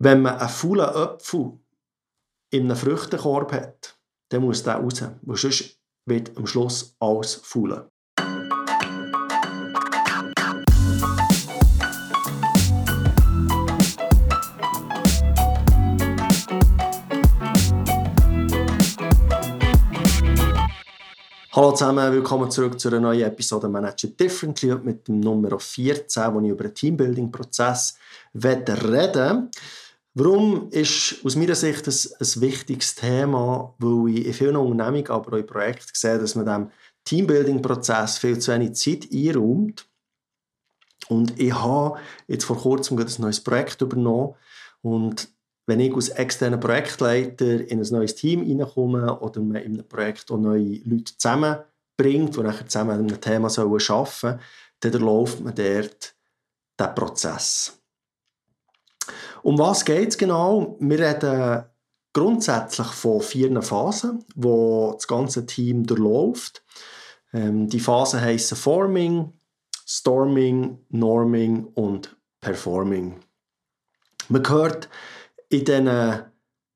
Wenn 0.00 0.22
man 0.22 0.38
einen 0.38 0.48
faulen 0.48 0.86
Apfel 0.86 1.58
in 2.50 2.66
einem 2.66 2.76
Früchtekorb 2.76 3.50
hat, 3.50 3.98
dann 4.28 4.42
muss 4.42 4.62
der 4.62 4.76
raus, 4.76 5.02
weil 5.22 5.36
sonst 5.36 5.76
wird 6.06 6.36
am 6.36 6.46
Schluss 6.46 6.94
alles 7.00 7.34
faulen. 7.34 7.82
Hallo 21.50 21.72
zusammen, 21.72 22.12
willkommen 22.12 22.48
zurück 22.52 22.78
zu 22.78 22.86
einer 22.86 23.00
neuen 23.00 23.22
Episode 23.22 23.68
Manager 23.68 24.06
Differently 24.06 24.76
mit 24.76 25.08
dem 25.08 25.18
Nummer 25.18 25.58
14, 25.58 26.32
wo 26.32 26.40
ich 26.40 26.50
über 26.50 26.62
den 26.62 26.74
Teambuilding-Prozess 26.76 27.98
reden 28.44 29.50
Warum 30.20 30.68
ist 30.70 31.24
aus 31.24 31.36
meiner 31.36 31.54
Sicht 31.54 31.86
das 31.86 32.12
ein 32.12 32.42
wichtiges 32.42 32.96
Thema? 32.96 33.72
Weil 33.78 34.16
ich 34.16 34.26
in 34.26 34.34
vielen 34.34 34.56
Unternehmungen, 34.56 35.06
aber 35.10 35.34
auch 35.34 35.38
in 35.38 35.46
Projekten 35.46 35.90
sehe, 35.92 36.18
dass 36.18 36.34
man 36.34 36.44
dem 36.44 36.70
Teambuilding-Prozess 37.04 38.18
viel 38.18 38.36
zu 38.40 38.52
wenig 38.52 38.74
Zeit 38.74 39.06
einräumt. 39.12 39.88
Und 41.08 41.38
ich 41.38 41.54
habe 41.54 42.00
jetzt 42.26 42.44
vor 42.44 42.56
kurzem 42.58 42.98
ein 42.98 43.06
neues 43.18 43.40
Projekt 43.40 43.80
übernommen 43.80 44.34
und 44.82 45.28
wenn 45.66 45.78
ich 45.78 45.94
als 45.94 46.08
externer 46.08 46.56
Projektleiter 46.56 47.68
in 47.68 47.78
ein 47.78 47.88
neues 47.92 48.16
Team 48.16 48.42
hineinkomme 48.42 49.20
oder 49.20 49.40
man 49.40 49.62
in 49.62 49.74
einem 49.74 49.88
Projekt 49.88 50.32
auch 50.32 50.38
neue 50.38 50.80
Leute 50.84 51.16
zusammenbringt, 51.16 52.36
die 52.36 52.40
nachher 52.40 52.66
zusammen 52.66 52.90
an 52.90 53.00
einem 53.00 53.20
Thema 53.20 53.48
arbeiten 53.56 54.10
sollen, 54.20 54.40
dann 54.80 54.92
läuft 54.94 55.40
man 55.40 55.54
dort 55.54 56.16
diesen 56.80 56.94
Prozess. 56.96 57.78
Um 59.42 59.58
was 59.58 59.84
geht 59.84 60.10
es 60.10 60.18
genau? 60.18 60.76
Wir 60.80 60.98
reden 60.98 61.64
grundsätzlich 62.12 62.88
von 62.88 63.20
vier 63.20 63.62
Phasen, 63.62 64.24
wo 64.34 64.92
das 64.94 65.06
ganze 65.06 65.46
Team 65.46 65.86
durchläuft. 65.86 66.64
Ähm, 67.32 67.68
die 67.68 67.80
Phasen 67.80 68.20
heißen 68.20 68.56
Forming, 68.56 69.32
Storming, 69.86 70.78
Norming 70.90 71.66
und 71.74 72.16
Performing. 72.40 73.20
Man 74.28 74.48
hört 74.48 74.88
in 75.48 75.64
diesen 75.64 76.22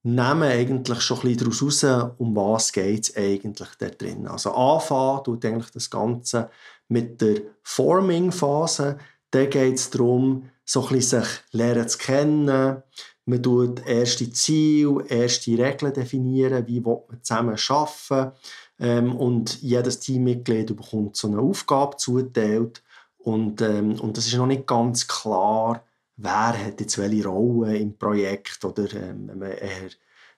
Namen 0.05 0.50
eigentlich 0.50 1.00
schon 1.00 1.19
ein 1.19 1.22
bisschen 1.22 1.39
daraus 1.39 1.84
raus, 1.84 2.12
um 2.19 2.34
was 2.34 2.72
geht 2.72 3.02
es 3.05 3.17
eigentlich 3.17 3.69
da 3.78 3.89
drin. 3.89 4.27
Also 4.27 4.52
anfangen 4.52 5.24
tut 5.24 5.44
eigentlich 5.44 5.70
das 5.70 5.91
Ganze 5.91 6.50
mit 6.89 7.20
der 7.20 7.42
Forming-Phase. 7.62 8.98
Da 9.30 9.46
geht 9.46 9.74
es 9.74 9.91
darum, 9.91 10.50
so 10.72 10.86
ein 10.86 10.94
bisschen 10.94 11.22
sich 11.22 11.30
lernen 11.50 11.86
zu 11.86 11.98
kennen. 11.98 12.82
Man 13.26 13.42
tut 13.42 13.86
erste 13.86 14.32
Ziele, 14.32 15.04
erste 15.06 15.58
Regeln 15.58 15.92
definieren, 15.92 16.66
wie 16.66 16.80
man 16.80 16.96
zusammen 17.20 17.58
arbeiten 17.68 18.32
ähm, 18.80 19.14
und 19.14 19.60
jedes 19.60 20.00
Teammitglied 20.00 20.74
bekommt 20.74 21.16
so 21.16 21.28
eine 21.28 21.40
Aufgabe 21.40 21.98
zugeteilt 21.98 22.82
und, 23.18 23.60
ähm, 23.60 24.00
und 24.00 24.16
das 24.16 24.26
ist 24.26 24.34
noch 24.34 24.46
nicht 24.46 24.66
ganz 24.66 25.06
klar, 25.06 25.84
wer 26.16 26.66
hat 26.66 26.80
jetzt 26.80 26.96
welche 26.96 27.28
Rolle 27.28 27.76
im 27.76 27.96
Projekt 27.98 28.64
oder 28.64 28.90
ähm, 28.94 29.28
wenn 29.28 29.38
man 29.38 29.52
eher 29.52 29.90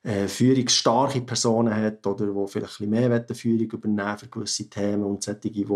äh, 0.02 0.26
führungsstarke 0.26 1.20
Personen 1.20 1.74
hat 1.74 2.04
oder 2.08 2.34
wo 2.34 2.48
vielleicht 2.48 2.80
ein 2.80 2.90
bisschen 2.90 3.08
mehr 3.08 3.34
Führung 3.34 3.70
übernehmen 3.70 4.18
für 4.18 4.26
gewisse 4.26 4.68
Themen 4.68 5.04
und 5.04 5.22
solche, 5.22 5.50
die 5.50 5.66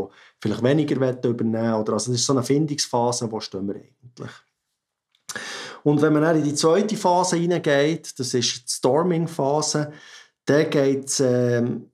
vielleicht 0.41 0.63
weniger 0.65 0.97
übernehmen 1.25 1.75
oder 1.75 1.93
also 1.93 2.11
das 2.11 2.21
ist 2.21 2.27
so 2.27 2.33
eine 2.33 2.43
Findungsphase, 2.43 3.31
wo 3.31 3.39
stehen 3.39 3.69
wir 3.69 3.77
eigentlich. 3.77 4.48
Und 5.85 6.03
wenn 6.03 6.13
man 6.13 6.23
dann 6.23 6.37
in 6.37 6.45
die 6.45 6.55
zweite 6.55 6.97
Phase 6.97 7.37
hineingeht, 7.37 8.19
das 8.19 8.35
ist 8.35 8.57
die 8.57 8.73
Storming-Phase, 8.73 9.93
dann 10.45 10.71
geht 10.71 11.21
ähm, 11.21 11.91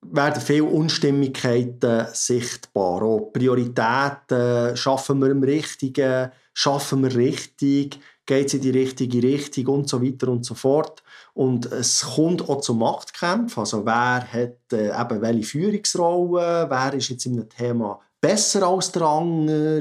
werden 0.00 0.40
viele 0.40 0.64
Unstimmigkeiten 0.64 2.06
sichtbar. 2.12 3.02
Auch 3.02 3.30
Prioritäten, 3.32 4.76
schaffen 4.76 5.20
wir 5.20 5.30
im 5.30 5.42
Richtigen, 5.42 6.30
schaffen 6.54 7.02
wir 7.02 7.14
richtig, 7.14 7.98
geht 8.26 8.46
es 8.48 8.54
in 8.54 8.60
die 8.60 8.70
richtige 8.70 9.22
Richtung 9.22 9.66
und 9.68 9.88
so 9.88 10.02
weiter 10.02 10.28
und 10.28 10.44
so 10.44 10.54
fort. 10.54 11.02
Und 11.34 11.66
es 11.72 12.02
kommt 12.14 12.48
auch 12.48 12.60
zu 12.60 12.74
Machtkämpfen. 12.74 13.60
Also 13.60 13.84
wer 13.84 14.26
hat 14.32 14.72
äh, 14.72 14.88
eben 14.88 15.22
welche 15.22 15.44
Führungsrolle, 15.44 16.66
wer 16.68 16.94
ist 16.94 17.08
jetzt 17.08 17.26
in 17.26 17.34
einem 17.34 17.48
Thema 17.48 18.00
besser 18.20 18.66
als 18.66 18.92
der 18.92 19.02
andere. 19.02 19.80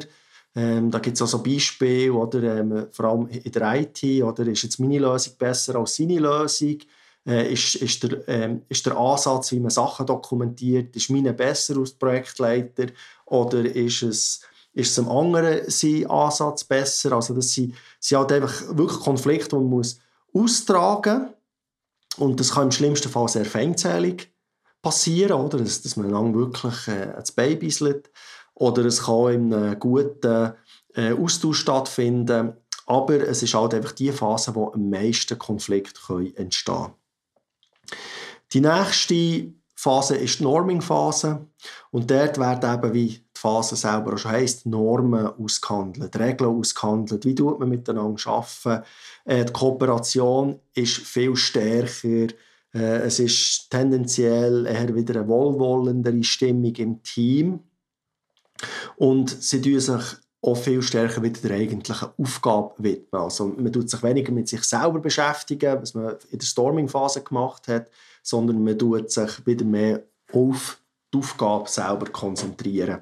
Ähm, 0.57 0.89
da 0.89 0.97
gibt 0.97 1.15
es 1.15 1.21
also 1.21 1.43
Beispiele, 1.43 2.11
oder, 2.11 2.57
ähm, 2.57 2.87
vor 2.91 3.05
allem 3.05 3.27
in 3.27 3.51
der 3.51 3.79
IT, 3.79 4.23
oder 4.23 4.47
ist 4.47 4.63
jetzt 4.63 4.79
meine 4.79 4.97
Lösung 4.97 5.33
besser 5.37 5.75
als 5.75 5.95
seine 5.95 6.17
Lösung? 6.17 6.79
Äh, 7.27 7.53
ist, 7.53 7.75
ist, 7.75 8.01
der, 8.03 8.27
ähm, 8.27 8.63
ist 8.67 8.85
der 8.85 8.97
Ansatz, 8.97 9.51
wie 9.51 9.59
man 9.59 9.69
Sachen 9.69 10.07
dokumentiert, 10.07 10.95
ist 10.95 11.11
meine 11.11 11.33
besser 11.33 11.77
als 11.77 11.91
Projektleiter 11.91 12.87
oder 13.25 13.63
ist 13.63 14.01
es 14.01 14.41
ist 14.73 14.91
es 14.91 14.99
einem 14.99 15.09
anderen 15.09 15.69
sein 15.71 16.05
Ansatz 16.07 16.63
besser. 16.63 17.13
Also 17.13 17.33
das 17.33 17.51
sind, 17.51 17.73
sind 17.99 18.19
halt 18.19 18.31
einfach 18.31 18.77
wirklich 18.77 18.99
Konflikte, 18.99 19.49
die 19.49 19.55
man 19.55 19.69
muss 19.69 19.99
austragen 20.33 21.21
muss. 21.21 21.31
Und 22.17 22.39
das 22.39 22.51
kann 22.51 22.65
im 22.65 22.71
schlimmsten 22.71 23.09
Fall 23.09 23.27
sehr 23.27 23.45
feindselig 23.45 24.31
passieren, 24.81 25.39
oder? 25.41 25.57
Dass, 25.59 25.81
dass 25.81 25.97
man 25.97 26.09
lang 26.09 26.33
wirklich 26.35 26.87
äh, 26.87 27.13
das 27.15 27.31
Babyselt. 27.31 28.09
Oder 28.59 28.85
es 28.85 29.03
kann 29.03 29.33
in 29.33 29.53
einem 29.53 29.79
guten 29.79 30.53
äh, 30.95 31.13
Austausch 31.13 31.59
stattfinden. 31.59 32.53
Aber 32.87 33.15
es 33.27 33.43
ist 33.43 33.53
halt 33.53 33.73
einfach 33.73 33.91
die 33.91 34.11
Phase, 34.11 34.55
wo 34.55 34.71
am 34.71 34.89
meisten 34.89 35.37
Konflikte 35.37 35.99
entstehen 36.35 36.75
können. 36.75 36.93
Die 38.53 38.61
nächste 38.61 39.53
Phase 39.75 40.15
ist 40.15 40.39
die 40.39 40.43
Norming-Phase. 40.43 41.45
Und 41.91 42.09
dort 42.09 42.39
werden 42.39 42.73
eben, 42.73 42.93
wie 42.93 43.07
die 43.09 43.39
Phase 43.39 43.75
selber 43.75 44.13
auch 44.13 44.17
schon 44.17 44.31
heisst, 44.31 44.65
Normen 44.65 45.27
ausgehandelt, 45.27 46.17
Regeln 46.17 46.57
ausgehandelt. 46.57 47.25
Wie 47.25 47.35
tut 47.35 47.59
man 47.59 47.69
miteinander 47.69 48.19
arbeiten? 48.25 48.83
Äh, 49.25 49.45
die 49.45 49.53
Kooperation 49.53 50.59
ist 50.73 50.97
viel 50.97 51.35
stärker. 51.35 52.33
Äh, 52.73 53.01
es 53.01 53.19
ist 53.19 53.69
tendenziell 53.69 54.65
eher 54.65 54.95
wieder 54.95 55.19
eine 55.19 55.27
wohlwollendere 55.27 56.23
Stimmung 56.23 56.73
im 56.77 57.03
Team. 57.03 57.59
Und 58.95 59.29
sie 59.29 59.61
tun 59.61 59.79
sich 59.79 60.03
auch 60.41 60.55
viel 60.55 60.81
stärker 60.81 61.23
wieder 61.23 61.41
der 61.41 61.57
eigentlichen 61.57 62.09
Aufgabe 62.17 62.73
widmen. 62.77 63.21
Also 63.21 63.47
man 63.47 63.71
tut 63.71 63.89
sich 63.89 64.03
weniger 64.03 64.31
mit 64.31 64.47
sich 64.47 64.63
selber 64.63 64.99
beschäftigen, 64.99 65.81
was 65.81 65.93
man 65.93 66.15
in 66.31 66.39
der 66.39 66.45
Storming-Phase 66.45 67.23
gemacht 67.23 67.67
hat, 67.67 67.89
sondern 68.21 68.63
man 68.63 68.77
tut 68.77 69.11
sich 69.11 69.45
wieder 69.45 69.65
mehr 69.65 70.03
auf 70.31 70.79
die 71.13 71.17
Aufgabe 71.17 71.69
selber 71.69 72.05
konzentrieren. 72.07 73.01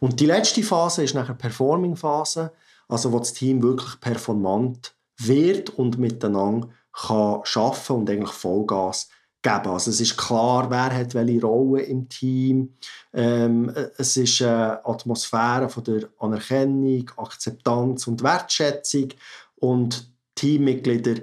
Und 0.00 0.20
die 0.20 0.26
letzte 0.26 0.62
Phase 0.62 1.02
ist 1.02 1.14
nachher 1.14 1.34
Performing-Phase, 1.34 2.52
also 2.88 3.12
wo 3.12 3.18
das 3.18 3.32
Team 3.32 3.62
wirklich 3.62 3.98
performant 4.00 4.94
wird 5.18 5.70
und 5.70 5.98
miteinander 5.98 6.68
kann 6.92 7.42
arbeiten 7.54 7.92
und 7.92 8.10
eigentlich 8.10 8.32
Vollgas 8.32 9.08
geben. 9.42 9.68
Also 9.68 9.90
es 9.90 10.00
ist 10.00 10.16
klar, 10.16 10.70
wer 10.70 10.94
hat 10.94 11.14
welche 11.14 11.40
Rolle 11.40 11.82
im 11.82 12.08
Team. 12.08 12.74
Ähm, 13.12 13.72
es 13.96 14.16
ist 14.16 14.42
eine 14.42 14.84
Atmosphäre 14.84 15.68
von 15.68 15.84
der 15.84 16.08
Anerkennung, 16.18 17.10
Akzeptanz 17.16 18.06
und 18.06 18.22
Wertschätzung 18.22 19.08
und 19.56 20.10
Teammitglieder 20.34 21.22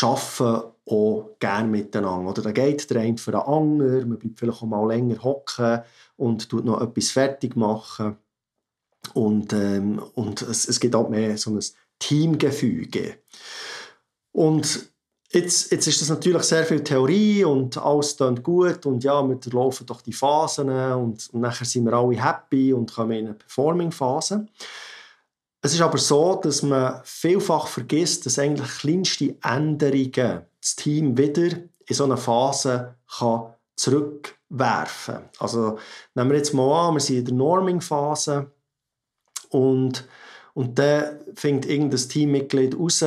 arbeiten 0.00 0.72
auch 0.88 1.36
gerne 1.40 1.68
miteinander. 1.68 2.30
Oder 2.30 2.42
da 2.42 2.52
geht 2.52 2.88
der 2.90 3.02
eine 3.02 3.18
für 3.18 3.32
den 3.32 3.40
anderen, 3.40 4.08
man 4.08 4.18
bleibt 4.18 4.38
vielleicht 4.38 4.62
auch 4.62 4.66
mal 4.66 4.86
länger 4.86 5.22
hocken 5.22 5.80
und 6.16 6.48
tut 6.48 6.64
noch 6.64 6.80
etwas 6.80 7.10
fertig 7.10 7.56
machen. 7.56 8.16
Und, 9.14 9.52
ähm, 9.52 10.00
und 10.14 10.42
es, 10.42 10.68
es 10.68 10.80
gibt 10.80 10.94
auch 10.94 11.08
mehr 11.08 11.36
so 11.38 11.50
ein 11.50 11.64
Teamgefüge. 11.98 13.18
Und 14.32 14.90
jetzt, 15.30 15.70
jetzt 15.72 15.86
ist 15.86 16.00
das 16.00 16.08
natürlich 16.08 16.42
sehr 16.42 16.64
viel 16.64 16.82
Theorie 16.82 17.44
und 17.44 17.76
alles 17.76 18.16
klingt 18.16 18.42
gut 18.42 18.86
und 18.86 19.04
ja, 19.04 19.26
wir 19.26 19.38
laufen 19.52 19.86
doch 19.86 20.00
die 20.00 20.12
Phasen 20.12 20.68
und, 20.68 21.28
und 21.32 21.40
nachher 21.40 21.64
sind 21.64 21.84
wir 21.84 21.92
alle 21.94 22.22
happy 22.22 22.72
und 22.72 22.92
kommen 22.92 23.12
in 23.12 23.26
eine 23.26 23.34
Performing-Phase. 23.34 24.46
Es 25.62 25.74
ist 25.74 25.80
aber 25.80 25.98
so, 25.98 26.36
dass 26.36 26.62
man 26.62 27.00
vielfach 27.04 27.66
vergisst, 27.66 28.26
dass 28.26 28.38
eigentlich 28.38 28.68
kleinste 28.78 29.34
Änderungen 29.42 30.42
das 30.60 30.76
Team 30.76 31.16
wieder 31.18 31.58
in 31.86 31.94
so 31.94 32.04
eine 32.04 32.16
Phase 32.16 32.94
kann 33.18 33.52
zurückwerfen 33.76 35.14
kann. 35.14 35.28
Also 35.38 35.78
nehmen 36.14 36.30
wir 36.30 36.38
jetzt 36.38 36.54
mal 36.54 36.88
an, 36.88 36.94
wir 36.94 37.00
sind 37.00 37.18
in 37.18 37.24
der 37.26 37.34
Norming-Phase 37.34 38.50
und, 39.50 40.06
und 40.54 40.78
dann 40.78 41.20
findet 41.34 41.70
irgendein 41.70 42.08
Teammitglied 42.08 42.74
heraus, 42.74 43.04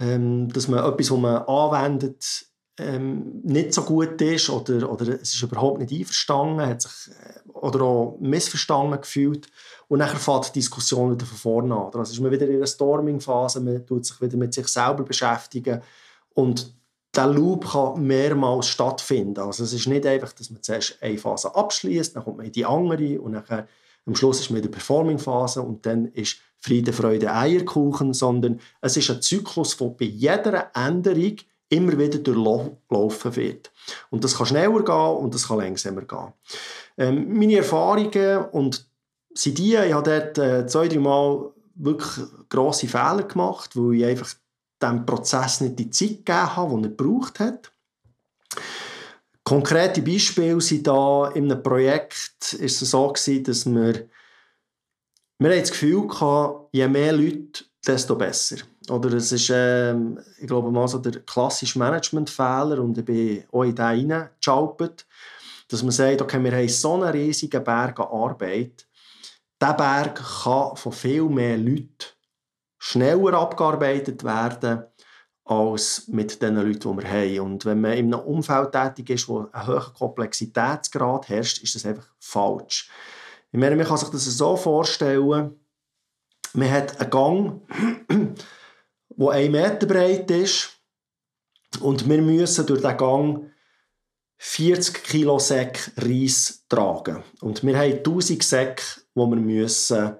ähm, 0.00 0.48
dass 0.52 0.68
man 0.68 0.84
etwas, 0.84 1.10
was 1.10 1.18
man 1.18 1.42
anwendet, 1.42 2.46
ähm, 2.78 3.40
nicht 3.44 3.72
so 3.72 3.82
gut 3.82 4.20
ist 4.20 4.50
oder, 4.50 4.90
oder 4.90 5.08
es 5.20 5.34
ist 5.34 5.42
überhaupt 5.42 5.78
nicht 5.78 5.92
einverstanden, 5.92 6.66
hat 6.66 6.82
sich 6.82 7.14
äh, 7.14 7.48
oder 7.50 7.82
auch 7.82 8.18
missverstanden 8.20 9.00
gefühlt 9.00 9.46
und 9.88 10.00
dann 10.00 10.16
fängt 10.16 10.48
die 10.48 10.58
Diskussion 10.58 11.12
wieder 11.12 11.24
von 11.24 11.38
vorne 11.38 11.74
an. 11.74 11.92
Also 11.94 12.12
ist 12.12 12.20
man 12.20 12.32
wieder 12.32 12.48
in 12.48 12.56
einer 12.56 12.66
Storming-Phase, 12.66 13.60
man 13.60 13.86
tut 13.86 14.06
sich 14.06 14.20
wieder 14.20 14.36
mit 14.36 14.54
sich 14.54 14.66
selber 14.66 15.04
beschäftigen 15.04 15.82
und 16.30 16.74
der 17.14 17.28
Loop 17.28 17.70
kann 17.70 18.04
mehrmals 18.04 18.66
stattfinden. 18.66 19.40
Also 19.40 19.62
es 19.62 19.72
ist 19.72 19.86
nicht 19.86 20.04
einfach, 20.04 20.32
dass 20.32 20.50
man 20.50 20.62
zuerst 20.62 21.00
eine 21.00 21.16
Phase 21.16 21.54
abschließt, 21.54 22.16
dann 22.16 22.24
kommt 22.24 22.38
man 22.38 22.46
in 22.46 22.52
die 22.52 22.66
andere 22.66 23.20
und 23.20 23.32
nachher 23.32 23.68
am 24.06 24.14
Schluss 24.14 24.40
ist 24.40 24.50
man 24.50 24.58
in 24.58 24.64
der 24.64 24.70
Performing-Phase 24.70 25.62
und 25.62 25.86
dann 25.86 26.06
ist 26.06 26.38
Friede, 26.58 26.92
Freude, 26.92 27.32
Eierkuchen, 27.32 28.14
sondern 28.14 28.60
es 28.80 28.96
ist 28.96 29.10
ein 29.10 29.22
Zyklus, 29.22 29.76
der 29.76 29.88
bei 29.88 30.06
jeder 30.06 30.70
Änderung 30.74 31.36
immer 31.68 31.98
wieder 31.98 32.18
durchlaufen 32.18 33.36
wird. 33.36 33.72
Und 34.10 34.24
das 34.24 34.36
kann 34.36 34.46
schneller 34.46 34.82
gehen 34.82 35.16
und 35.16 35.34
das 35.34 35.48
kann 35.48 35.58
langsamer 35.58 36.02
gehen. 36.02 36.32
Ähm, 36.96 37.38
meine 37.38 37.56
Erfahrungen 37.56 38.44
und 38.52 38.86
sind 39.34 39.58
die, 39.58 39.74
ich 39.74 39.92
habe 39.92 40.10
dort 40.10 40.38
äh, 40.38 40.66
zwei, 40.66 40.88
drei 40.88 40.98
Mal 40.98 41.50
wirklich 41.74 42.26
grosse 42.48 42.86
Fehler 42.86 43.24
gemacht, 43.24 43.70
weil 43.74 43.94
ich 43.94 44.04
einfach 44.04 44.34
dem 44.80 45.04
Prozess 45.04 45.60
nicht 45.60 45.78
die 45.78 45.90
Zeit 45.90 46.24
gegeben 46.24 46.56
habe, 46.56 46.76
die 46.76 46.84
er 46.84 46.88
gebraucht 46.90 47.40
hat. 47.40 47.72
Konkrete 49.44 50.00
Beispiele 50.00 50.60
sind 50.60 50.86
da 50.86 51.28
in 51.34 51.52
einem 51.52 51.62
Projekt 51.62 52.54
ist 52.54 52.80
es 52.80 52.90
so 52.90 53.08
gewesen, 53.08 53.44
dass 53.44 53.66
wir, 53.66 54.08
wir 55.38 55.60
das 55.60 55.70
Gefühl 55.70 56.08
hatten, 56.08 56.66
je 56.72 56.88
mehr 56.88 57.12
Leute, 57.12 57.64
desto 57.86 58.16
besser. 58.16 58.56
Oder 58.88 59.12
es 59.12 59.32
ist, 59.32 59.50
ähm, 59.52 60.18
ich 60.40 60.46
glaube 60.46 60.70
mal 60.70 60.88
so 60.88 60.98
der 60.98 61.20
klassische 61.20 61.78
Managementfehler 61.78 62.78
und 62.78 62.96
ich 62.96 63.04
bin 63.04 63.44
auch 63.52 63.64
in 63.64 63.74
den 63.74 63.84
reingeschaupert, 63.84 65.06
dass 65.68 65.82
man 65.82 65.92
sagt, 65.92 66.22
okay, 66.22 66.42
wir 66.42 66.52
haben 66.52 66.68
so 66.68 66.94
einen 66.94 67.04
riesigen 67.04 67.62
Berg 67.62 68.00
an 68.00 68.06
Arbeit, 68.06 68.86
dieser 69.60 69.74
Berg 69.74 70.22
kann 70.42 70.76
von 70.76 70.92
viel 70.92 71.24
mehr 71.24 71.58
Leuten 71.58 72.14
schneller 72.78 73.34
abgearbeitet 73.34 74.24
werden 74.24 74.84
als 75.44 76.08
mit 76.08 76.40
den 76.40 76.56
Leuten, 76.56 76.96
die 76.96 77.02
wir 77.02 77.10
haben. 77.10 77.40
Und 77.40 77.64
wenn 77.64 77.80
man 77.80 77.92
in 77.92 78.14
einem 78.14 78.26
Umfeld 78.26 78.72
tätig 78.72 79.10
ist, 79.10 79.28
wo 79.28 79.46
ein 79.52 79.66
hoher 79.66 79.92
Komplexitätsgrad 79.92 81.28
herrscht, 81.28 81.62
ist 81.62 81.74
das 81.74 81.84
einfach 81.84 82.08
falsch. 82.18 82.88
Ich 83.52 83.58
meine, 83.58 83.76
man 83.76 83.86
kann 83.86 83.98
sich 83.98 84.08
das 84.08 84.24
so 84.24 84.56
vorstellen, 84.56 85.54
man 86.54 86.70
hat 86.70 87.00
einen 87.00 87.10
Gang, 87.10 87.60
der 89.10 89.28
1 89.28 89.50
Meter 89.50 89.86
breit 89.86 90.30
ist 90.30 90.70
und 91.80 92.08
wir 92.08 92.22
müssen 92.22 92.66
durch 92.66 92.80
diesen 92.80 92.96
Gang 92.96 93.50
40 94.38 95.04
Kilo 95.04 95.38
Säck 95.38 95.92
Reis 95.96 96.64
tragen. 96.68 97.22
Und 97.40 97.62
wir 97.64 97.76
haben 97.78 97.92
1000 97.92 98.42
Säcke, 98.42 98.82
die 99.14 99.20
wir 99.20 99.36
müssen 99.36 100.16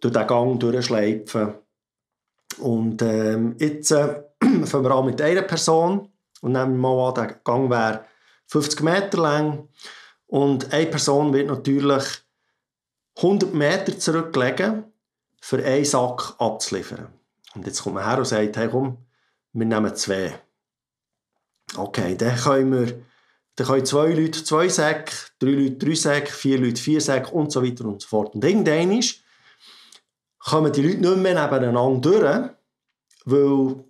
durch 0.00 0.12
diesen 0.12 0.26
Gang 0.26 0.60
durchschleifen 0.60 1.54
Und 2.58 3.02
ähm, 3.02 3.56
jetzt 3.58 3.90
äh, 3.90 4.22
fangen 4.64 4.84
wir 4.84 4.90
an 4.90 5.06
mit 5.06 5.20
einer 5.20 5.42
Person 5.42 6.08
und 6.40 6.52
nehmen 6.52 6.78
mal 6.78 7.08
an, 7.08 7.14
der 7.14 7.34
Gang 7.44 7.70
wäre 7.70 8.04
50 8.46 8.80
Meter 8.82 9.18
lang 9.18 9.68
und 10.26 10.72
eine 10.72 10.86
Person 10.86 11.32
wird 11.32 11.48
natürlich 11.48 12.04
100 13.16 13.52
Meter 13.54 13.98
zurücklegen, 13.98 14.84
für 15.40 15.62
einen 15.64 15.84
Sack 15.84 16.34
abzuliefern. 16.38 17.08
Und 17.54 17.66
jetzt 17.66 17.82
kommt 17.82 17.96
man 17.96 18.06
her 18.06 18.18
und 18.18 18.24
sagt, 18.24 18.56
hey 18.56 18.68
komm, 18.68 18.98
wir 19.52 19.66
nehmen 19.66 19.94
zwei. 19.94 20.38
Okay, 21.76 22.16
dann 22.16 22.36
können 22.36 22.72
wir 22.72 23.02
dann 23.56 23.84
zwei 23.84 24.12
Leute 24.12 24.44
zwei 24.44 24.68
Säcke, 24.68 25.12
drei 25.38 25.50
Leute 25.50 25.76
drei 25.76 25.94
Säcke, 25.94 26.32
vier 26.32 26.58
Leute 26.58 26.80
vier 26.80 27.00
Säcke 27.00 27.30
und 27.32 27.52
so 27.52 27.62
weiter 27.62 27.84
und 27.84 28.00
so 28.00 28.08
fort. 28.08 28.34
Und 28.34 28.44
irgendwann 28.44 29.02
kommen 30.44 30.72
die 30.72 30.82
Leute 30.82 31.00
nicht 31.00 31.16
mehr 31.16 31.42
nebeneinander 31.42 32.00
durch, 32.00 32.50
weil 33.24 33.84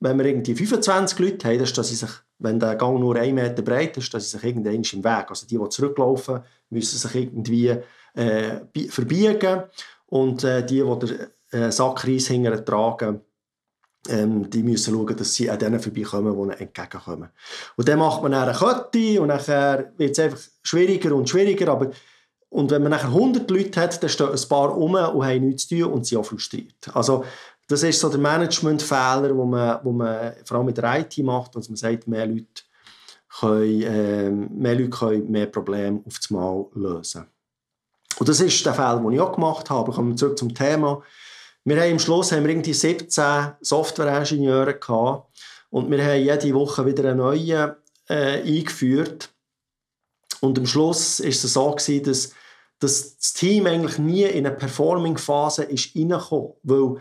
wenn 0.00 0.18
wir 0.18 0.26
irgendwie 0.26 0.54
25 0.54 1.18
Leute 1.18 1.48
haben, 1.48 1.58
dass 1.58 1.88
sie 1.88 1.94
sich, 1.94 2.10
wenn 2.38 2.60
der 2.60 2.76
Gang 2.76 3.00
nur 3.00 3.16
einen 3.16 3.34
Meter 3.34 3.62
breit 3.62 3.96
ist, 3.96 4.12
dass 4.12 4.30
sie 4.30 4.36
sich 4.36 4.44
irgendwann 4.44 4.74
im 4.74 5.04
Weg, 5.04 5.30
also 5.30 5.46
die, 5.46 5.58
die 5.58 5.68
zurücklaufen, 5.68 6.40
müssen 6.70 6.98
sich 6.98 7.14
irgendwie 7.14 7.76
äh, 8.14 8.88
verbiegen 8.88 9.64
und 10.06 10.44
äh, 10.44 10.64
die, 10.64 10.82
die 10.82 11.06
den 11.06 11.62
äh, 11.62 11.72
Sack 11.72 12.06
Reis 12.06 12.28
hinterher 12.28 12.64
tragen, 12.64 13.20
ähm, 14.08 14.48
die 14.48 14.62
müssen 14.62 14.94
schauen, 14.94 15.16
dass 15.16 15.34
sie 15.34 15.50
an 15.50 15.58
denen 15.58 15.80
vorbeikommen, 15.80 16.34
die 16.34 16.42
ihnen 16.42 16.50
entgegenkommen. 16.50 17.30
Und 17.76 17.88
dann 17.88 17.98
macht 17.98 18.22
man 18.22 18.34
eine 18.34 18.52
Kette 18.52 19.20
und 19.20 19.28
dann 19.28 19.46
wird 19.96 20.12
es 20.12 20.18
einfach 20.18 20.38
schwieriger 20.62 21.14
und 21.14 21.28
schwieriger, 21.28 21.72
aber 21.72 21.90
und 22.48 22.70
wenn 22.70 22.82
man 22.82 22.92
nachher 22.92 23.08
100 23.08 23.50
Leute 23.50 23.80
hat, 23.80 24.02
dann 24.02 24.10
stehen 24.10 24.28
ein 24.28 24.48
paar 24.48 24.76
um 24.76 24.94
und 24.94 25.26
haben 25.26 25.46
nichts 25.46 25.68
zu 25.68 25.76
tun 25.76 25.92
und 25.92 26.06
sind 26.06 26.18
auch 26.18 26.24
frustriert. 26.24 26.74
Also 26.94 27.24
das 27.68 27.82
ist 27.82 28.00
so 28.00 28.08
der 28.08 28.20
Managementfehler, 28.20 29.36
wo 29.36 29.44
man, 29.44 29.80
wo 29.82 29.92
man 29.92 30.32
vor 30.44 30.58
allem 30.58 30.66
mit 30.66 30.78
der 30.78 31.00
IT 31.00 31.18
macht, 31.18 31.56
dass 31.56 31.68
man 31.68 31.76
sagt, 31.76 32.06
mehr 32.06 32.26
Leute 32.26 32.46
können, 33.40 33.82
äh, 33.82 34.30
mehr, 34.30 34.74
Leute 34.74 34.90
können 34.90 35.30
mehr 35.30 35.46
Probleme 35.46 36.00
auf 36.06 36.16
das 36.16 36.30
Mal 36.30 36.66
lösen. 36.74 37.26
Und 38.18 38.28
das 38.28 38.40
ist 38.40 38.64
der 38.64 38.74
Fehler, 38.74 39.00
den 39.00 39.12
ich 39.12 39.20
auch 39.20 39.32
gemacht 39.32 39.68
habe. 39.68 39.92
Kommen 39.92 40.10
wir 40.10 40.16
zurück 40.16 40.38
zum 40.38 40.54
Thema. 40.54 41.02
Wir 41.64 41.82
haben 41.82 41.92
am 41.92 41.98
Schluss 41.98 42.30
haben 42.30 42.44
wir 42.44 42.50
irgendwie 42.50 42.72
17 42.72 43.54
Softwareingenieure 43.60 44.78
gehabt 44.78 45.28
und 45.70 45.90
wir 45.90 46.02
haben 46.02 46.22
jede 46.22 46.54
Woche 46.54 46.86
wieder 46.86 47.10
einen 47.10 47.18
neuen 47.18 47.72
äh, 48.08 48.40
eingeführt. 48.40 49.30
Und 50.46 50.58
am 50.58 50.66
Schluss 50.66 51.20
ist 51.20 51.44
es 51.44 51.52
so 51.54 51.72
gewesen, 51.72 52.04
dass, 52.04 52.32
dass 52.78 53.16
das 53.16 53.32
Team 53.32 53.66
eigentlich 53.66 53.98
nie 53.98 54.22
in 54.22 54.46
eine 54.46 54.54
Performing-Phase 54.54 55.64
ist 55.64 55.96
reingekommen, 55.96 56.52
weil 56.62 56.96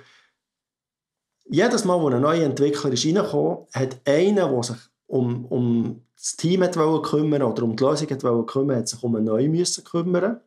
jedes 1.48 1.86
Mal, 1.86 2.02
wo 2.02 2.10
ein 2.10 2.22
neuer 2.22 2.44
Entwickler 2.44 2.92
ist 2.92 3.06
hat 3.06 4.02
einer, 4.06 4.50
der 4.50 4.64
sich 4.64 4.78
um, 5.06 5.46
um 5.46 6.02
das 6.18 6.36
Team 6.38 6.64
hat 6.64 6.74
kümmern 6.74 7.44
oder 7.44 7.64
um 7.64 7.76
die 7.76 7.84
Lösung 7.84 8.10
hat 8.10 8.48
kümmern, 8.48 8.78
hat 8.78 8.88
sich 8.88 9.04
um 9.04 9.16
einen 9.16 9.26
neuen 9.26 9.52
müssen 9.52 9.84
kümmern. 9.84 10.42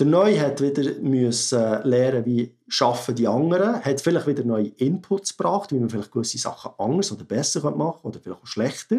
Der 0.00 0.06
Neue 0.08 0.40
hat 0.40 0.60
wieder 0.60 0.98
müssen 1.00 1.82
lernen, 1.84 2.26
wie 2.26 2.52
schaffen 2.66 3.14
die 3.14 3.28
anderen, 3.28 3.84
hat 3.84 4.00
vielleicht 4.00 4.26
wieder 4.26 4.42
neue 4.42 4.66
Inputs 4.66 5.36
gebracht, 5.36 5.70
wie 5.70 5.78
man 5.78 5.88
vielleicht 5.88 6.10
gewisse 6.10 6.38
Sachen 6.38 6.72
anders 6.78 7.12
oder 7.12 7.22
besser 7.22 7.60
machen 7.70 8.00
kann 8.02 8.10
oder 8.10 8.18
vielleicht 8.18 8.42
auch 8.42 8.46
schlechter. 8.46 8.98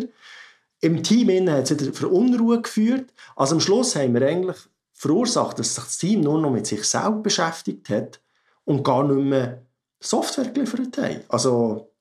Im 0.81 1.03
Team 1.03 1.49
hat 1.49 1.71
es 1.71 1.79
wieder 1.79 1.93
für 1.93 2.09
Unruhe 2.09 2.61
geführt. 2.61 3.13
Also 3.35 3.55
am 3.55 3.61
Schluss 3.61 3.95
haben 3.95 4.13
wir 4.13 4.27
eigentlich 4.27 4.57
verursacht, 4.93 5.59
dass 5.59 5.75
sich 5.75 5.83
das 5.83 5.97
Team 5.97 6.21
nur 6.21 6.39
noch 6.39 6.51
mit 6.51 6.67
sich 6.67 6.83
selbst 6.83 7.23
beschäftigt 7.23 7.89
hat 7.89 8.21
und 8.63 8.83
gar 8.83 9.03
nicht 9.03 9.25
mehr 9.25 9.61
Software 9.99 10.51
geliefert 10.51 10.97
hat. 10.97 11.23
Also 11.29 11.91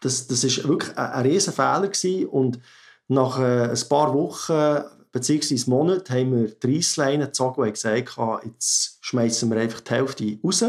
das, 0.00 0.26
das 0.26 0.44
ist 0.44 0.66
wirklich 0.66 0.96
ein, 0.96 1.12
ein 1.12 1.26
riesen 1.26 1.52
Fehler 1.52 1.90
und 2.32 2.60
nach 3.08 3.38
äh, 3.38 3.70
ein 3.70 3.88
paar 3.88 4.14
Wochen 4.14 4.84
bzw. 5.12 5.58
Monaten 5.66 6.14
haben 6.14 6.36
wir 6.36 6.48
die 6.50 6.76
Reissleine 6.76 7.26
gezogen 7.26 7.62
und 7.62 7.72
gesagt, 7.72 8.16
jetzt 8.44 8.98
schmeißen 9.00 9.50
wir 9.50 9.60
einfach 9.60 9.80
die 9.80 9.90
Hälfte 9.90 10.38
raus. 10.42 10.64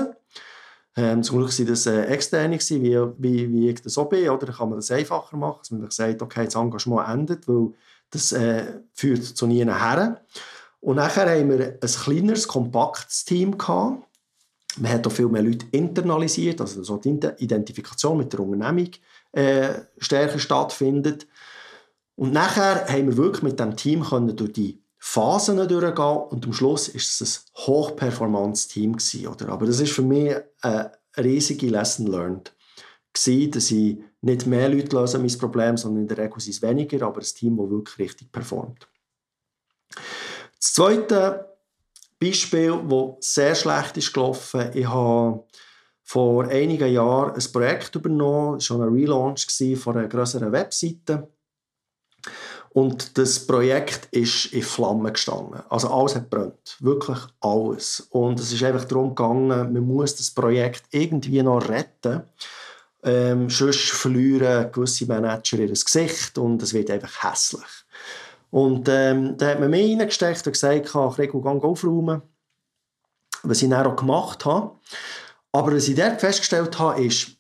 Ähm, 0.98 1.24
zum 1.24 1.38
Glück 1.38 1.58
waren 1.58 1.68
das 1.68 1.86
äh, 1.86 2.04
Externe, 2.06 2.60
wie, 2.60 2.98
wie, 3.18 3.52
wie 3.52 3.70
ich 3.70 3.82
das 3.82 3.98
auch 3.98 4.10
bin. 4.10 4.30
Oder 4.30 4.52
kann 4.52 4.70
man 4.70 4.78
das 4.78 4.92
einfacher 4.92 5.38
machen, 5.38 5.60
dass 5.60 5.72
man 5.72 5.90
sagt, 5.90 6.22
okay, 6.22 6.46
das 6.46 6.56
Engagement 6.56 7.08
endet, 7.08 7.48
weil 7.48 7.74
das 8.10 8.32
äh, 8.34 8.82
führt 8.94 9.24
zu 9.24 9.48
nie 9.48 9.64
her. 9.64 10.22
Und 10.82 10.98
nachher 10.98 11.30
haben 11.30 11.50
wir 11.50 11.78
ein 11.82 11.90
kleineres, 11.90 12.48
kompaktes 12.48 13.24
Team 13.24 13.58
gehabt. 13.58 14.06
Man 14.78 14.92
hat 14.92 15.06
auch 15.06 15.12
viel 15.12 15.28
mehr 15.28 15.44
Leute 15.44 15.66
internalisiert, 15.72 16.62
also 16.62 16.84
so 16.84 16.98
die 16.98 17.20
Identifikation 17.38 18.18
mit 18.18 18.32
der 18.34 18.40
Unternehmung 18.40 18.90
äh, 19.34 19.74
stärker 19.98 20.40
stattfindet. 20.40 21.28
Und 22.16 22.34
nachher 22.34 22.88
haben 22.88 23.08
wir 23.08 23.18
wirklich 23.18 23.44
mit 23.44 23.60
dem 23.60 23.76
Team 23.76 24.04
können 24.04 24.36
durch 24.36 24.54
die 24.54 24.81
Phasen 25.04 25.68
durchgehen 25.68 26.18
und 26.30 26.46
am 26.46 26.54
Schluss 26.54 26.88
ist 26.88 27.22
es 27.22 27.46
ein 27.56 27.66
Hochperformance-Team 27.66 28.98
oder? 29.28 29.50
Aber 29.50 29.66
das 29.66 29.80
ist 29.80 29.94
für 29.94 30.04
mich 30.04 30.36
eine 30.62 30.92
riesige 31.18 31.68
Lesson 31.68 32.06
learned 32.06 32.56
gewesen, 33.12 33.52
dass 33.52 33.72
ich 33.72 33.98
nicht 34.22 34.46
mehr 34.46 34.70
Leute 34.70 34.96
lösen 34.96 35.22
mein 35.22 35.38
Problem, 35.40 35.76
sondern 35.76 36.04
in 36.04 36.08
der 36.08 36.20
Regel 36.20 36.40
sind 36.40 36.54
es 36.54 36.62
weniger, 36.62 37.08
aber 37.08 37.20
ein 37.20 37.26
Team, 37.26 37.58
das 37.58 37.70
wirklich 37.72 37.98
richtig 37.98 38.32
performt. 38.32 38.88
Das 40.60 40.74
zweite 40.74 41.58
Beispiel, 42.20 42.80
das 42.88 43.34
sehr 43.34 43.56
schlecht 43.56 43.98
ist 43.98 44.14
gelaufen, 44.14 44.70
ich 44.72 44.88
habe 44.88 45.44
vor 46.04 46.46
einigen 46.46 46.94
Jahren 46.94 47.34
ein 47.34 47.52
Projekt 47.52 47.96
übernommen, 47.96 48.62
schon 48.62 48.82
ein 48.84 48.90
Relaunch 48.90 49.48
von 49.78 49.98
einer 49.98 50.08
größeren 50.08 50.52
Webseite 50.52 51.28
und 52.74 53.18
das 53.18 53.46
Projekt 53.46 54.08
ist 54.12 54.46
in 54.54 54.62
Flammen 54.62 55.12
gestanden. 55.12 55.62
Also 55.68 55.90
alles 55.90 56.16
hat 56.16 56.30
brennt. 56.30 56.78
Wirklich 56.80 57.18
alles. 57.42 58.08
Und 58.12 58.40
es 58.40 58.54
ist 58.54 58.64
einfach 58.64 58.86
darum 58.86 59.10
gegangen, 59.10 59.74
man 59.74 59.86
muss 59.86 60.16
das 60.16 60.32
Projekt 60.32 60.84
irgendwie 60.92 61.44
noch 61.44 61.68
retten. 61.68 62.24
Ähm, 63.04 63.50
sonst 63.50 63.92
verlieren 63.92 64.72
gewisse 64.72 65.06
Manager 65.06 65.58
ihr 65.58 65.68
Gesicht 65.68 66.38
und 66.38 66.62
es 66.62 66.74
wird 66.74 66.92
einfach 66.92 67.24
hässlich. 67.24 67.64
Und 68.52 68.88
ähm, 68.88 69.36
da 69.38 69.48
hat 69.48 69.60
man 69.60 69.70
mich 69.70 69.98
reingesteckt 70.00 70.46
und 70.46 70.54
gesagt, 70.54 70.86
ich 70.86 70.92
Gregor, 70.92 71.42
gang 71.42 71.64
aufräumen. 71.64 72.22
Was 73.44 73.62
ich 73.62 73.70
dann 73.70 73.86
auch 73.86 73.96
gemacht 73.96 74.46
habe. 74.46 74.76
Aber 75.52 75.76
was 75.76 75.88
ich 75.90 75.96
dort 75.96 76.22
festgestellt 76.22 76.80
habe, 76.80 77.04
ist, 77.04 77.32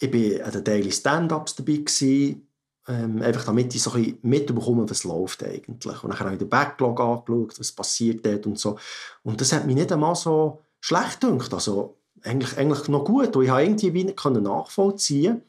ich 0.00 0.12
war 0.12 0.46
an 0.46 0.52
den 0.52 0.64
Daily 0.64 0.92
Stand-Ups 0.92 1.54
dabei, 1.54 1.76
gewesen, 1.76 2.46
ähm, 2.86 3.22
einfach 3.22 3.44
damit 3.44 3.74
ich 3.74 3.82
so 3.82 3.92
ein 3.92 4.18
mitbekomme, 4.22 4.88
was 4.88 5.04
läuft 5.04 5.42
eigentlich. 5.42 6.02
Und 6.02 6.10
dann 6.10 6.18
habe 6.18 6.32
ich 6.32 6.38
den 6.38 6.48
Backlog 6.48 7.00
angeschaut, 7.00 7.58
was 7.58 7.72
passiert 7.72 8.24
dort 8.24 8.46
und 8.46 8.58
so. 8.58 8.78
Und 9.22 9.40
das 9.40 9.52
hat 9.52 9.66
mich 9.66 9.74
nicht 9.74 9.92
einmal 9.92 10.14
so 10.14 10.62
schlecht 10.80 11.20
gedacht. 11.20 11.52
Also 11.54 11.96
eigentlich, 12.22 12.56
eigentlich 12.58 12.88
noch 12.88 13.04
gut. 13.04 13.34
Und 13.34 13.44
ich 13.44 13.50
habe 13.50 13.64
irgendwie 13.64 14.04
nicht 14.04 14.24
nachvollziehen 14.24 15.42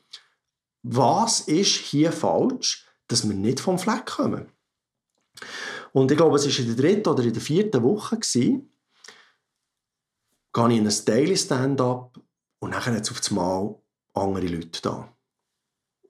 was 0.88 1.42
ist 1.42 1.78
hier 1.78 2.12
falsch, 2.12 2.86
dass 3.08 3.28
wir 3.28 3.36
nicht 3.36 3.60
vom 3.60 3.80
Fleck 3.80 4.06
kommen. 4.06 4.52
Und 5.94 6.12
ich 6.12 6.18
glaube, 6.18 6.36
es 6.36 6.46
war 6.46 6.60
in 6.60 6.68
der 6.68 6.76
dritten 6.76 7.10
oder 7.10 7.24
in 7.24 7.34
der 7.34 7.42
vierten 7.42 7.82
Woche, 7.82 8.18
gewesen, 8.18 8.70
gehe 10.54 10.70
ich 10.70 10.78
in 10.78 10.88
ein 10.88 11.06
Daily 11.06 11.36
Stand-up 11.36 12.20
und 12.60 12.72
dann 12.72 12.86
hat 12.86 13.02
es 13.02 13.12
auf 13.12 13.20
einmal 13.30 13.76
andere 14.14 14.46
Leute 14.46 14.82
da. 14.82 15.15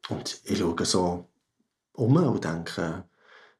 Und 0.09 0.41
ich 0.43 0.57
schaue 0.57 0.85
so 0.85 1.29
um 1.93 2.15
und 2.15 2.43
denke, 2.43 3.05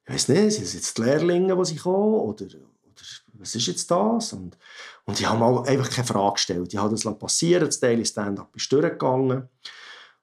ich 0.04 0.12
weiß 0.12 0.28
nicht, 0.28 0.52
sind 0.52 0.64
es 0.64 0.74
jetzt 0.74 0.98
die 0.98 1.02
Lehrlinge, 1.02 1.60
die 1.62 1.76
kommen 1.76 2.14
oder, 2.14 2.44
oder 2.44 3.04
was 3.34 3.54
ist 3.54 3.66
jetzt 3.66 3.90
das? 3.90 4.32
Und, 4.32 4.56
und 5.04 5.18
ich 5.18 5.26
habe 5.28 5.38
mal 5.38 5.66
einfach 5.66 5.90
keine 5.90 6.06
Frage 6.06 6.34
gestellt. 6.34 6.72
Ich 6.72 6.78
habe 6.78 6.90
das 6.90 7.18
passieren, 7.18 7.66
das 7.66 7.80
Daily 7.80 8.04
Stand-up 8.04 8.54
ist 8.54 8.70
durchgegangen. 8.70 9.48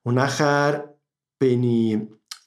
Und 0.04 0.16
nachher 0.16 0.96
bin 1.38 1.64
ich 1.64 2.00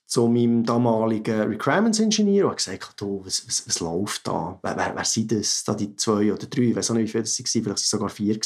zu 0.06 0.28
meinem 0.28 0.64
damaligen 0.64 1.40
Requirements 1.42 1.98
Engineer 1.98 2.44
und 2.44 2.50
habe 2.50 2.56
gesagt, 2.56 3.00
du, 3.00 3.22
was, 3.24 3.46
was, 3.46 3.66
was 3.66 3.80
läuft 3.80 4.26
da? 4.26 4.58
Wer, 4.62 4.76
wer, 4.76 4.94
wer 4.94 5.04
sind 5.04 5.32
das? 5.32 5.64
Da 5.64 5.74
die 5.74 5.96
zwei 5.96 6.32
oder 6.32 6.46
drei? 6.46 6.62
Ich 6.62 6.76
weiß 6.76 6.92
auch 6.92 6.94
nicht, 6.94 7.08
wie 7.08 7.10
viele 7.10 7.24
das 7.24 7.38
waren, 7.38 7.46
vielleicht 7.46 7.66
waren 7.66 7.74
es 7.74 7.90
sogar 7.90 8.08
vier. 8.08 8.38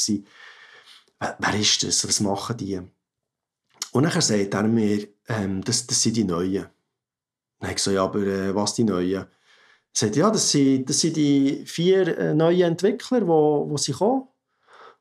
Wer, 1.19 1.37
wer 1.37 1.59
ist 1.59 1.83
das? 1.83 2.07
Was 2.07 2.19
machen 2.19 2.57
die? 2.57 2.81
Und 3.91 4.03
dann 4.03 4.21
sagt 4.21 4.53
er 4.53 4.63
mir, 4.63 5.07
ähm, 5.27 5.63
das, 5.63 5.87
das 5.87 6.01
sind 6.01 6.17
die 6.17 6.23
Neuen. 6.23 6.65
Dann 7.59 7.67
habe 7.67 7.71
ich 7.71 7.75
gesagt, 7.75 7.95
ja, 7.95 8.03
aber 8.03 8.19
äh, 8.19 8.55
was 8.55 8.73
die 8.73 8.83
Neuen? 8.83 9.13
Er 9.13 9.27
sagt, 9.93 10.15
ja, 10.15 10.29
das 10.29 10.51
sind, 10.51 10.89
das 10.89 10.99
sind 10.99 11.17
die 11.17 11.65
vier 11.65 12.17
äh, 12.17 12.33
neuen 12.33 12.61
Entwickler, 12.61 13.27
wo, 13.27 13.69
wo 13.69 13.77
sie 13.77 13.91
kommen. 13.91 14.27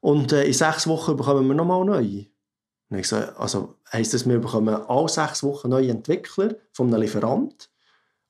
Und 0.00 0.32
äh, 0.32 0.44
in 0.44 0.52
sechs 0.52 0.86
Wochen 0.86 1.16
bekommen 1.16 1.46
wir 1.46 1.54
nochmal 1.54 1.84
neue. 1.84 2.26
Habe 2.90 3.00
ich 3.00 3.02
gesagt, 3.02 3.38
also 3.38 3.76
heisst 3.92 4.14
das, 4.14 4.28
wir 4.28 4.40
bekommen 4.40 4.74
alle 4.74 5.08
sechs 5.08 5.42
Wochen 5.42 5.68
neue 5.68 5.90
Entwickler 5.90 6.56
von 6.72 6.88
einem 6.88 7.02
Lieferant 7.02 7.70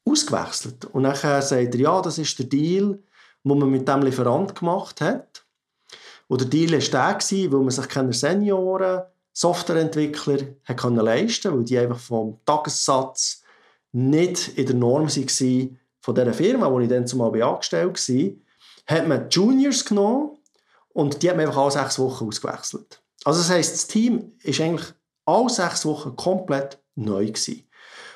ausgewechselt. 0.05 0.85
Und 0.87 1.05
dann 1.05 1.15
sagt 1.15 1.53
er, 1.53 1.75
ja, 1.77 2.03
das 2.03 2.19
ist 2.19 2.39
der 2.39 2.47
Deal, 2.47 3.03
den 3.45 3.59
man 3.59 3.71
mit 3.71 3.89
dem 3.89 4.03
Lieferant 4.03 4.55
gemacht 4.55 5.01
hat. 5.01 5.47
Und 6.29 6.43
der 6.43 6.49
Deal 6.49 6.73
war 6.73 6.79
der, 6.79 7.53
weil 7.53 7.61
man 7.61 7.71
sich 7.71 7.89
keine 7.89 8.13
Senioren 8.13 9.03
Softwareentwickler 9.33 10.39
leisten 11.03 11.55
weil 11.55 11.65
die 11.65 11.79
einfach 11.79 11.99
vom 11.99 12.41
Tagessatz 12.45 13.43
nicht 13.93 14.57
in 14.57 14.67
der 14.67 14.75
Norm 14.77 15.09
waren 15.09 15.79
von 16.01 16.15
dieser 16.15 16.33
Firma, 16.33 16.71
wo 16.71 16.81
ich 16.81 16.89
dann 16.89 17.07
zumal 17.07 17.43
angestellt 17.43 18.09
war, 18.09 18.31
hat 18.87 19.09
man 19.09 19.29
Juniors 19.29 19.85
genommen 19.85 20.39
und 20.93 21.23
die 21.23 21.29
hat 21.29 21.37
man 21.37 21.47
einfach 21.47 21.63
alle 21.63 21.71
sechs 21.71 21.99
Wochen 21.99 22.27
ausgewechselt. 22.27 23.03
Also 23.25 23.41
das 23.41 23.51
heisst, 23.51 23.75
das 23.75 23.87
Team 23.87 24.33
ist 24.43 24.61
eigentlich 24.61 24.87
alle 25.27 25.51
sechs 25.51 25.85
Wochen 25.85 26.17
komplett 26.17 26.79
neu 26.95 27.27
gewesen. 27.27 27.65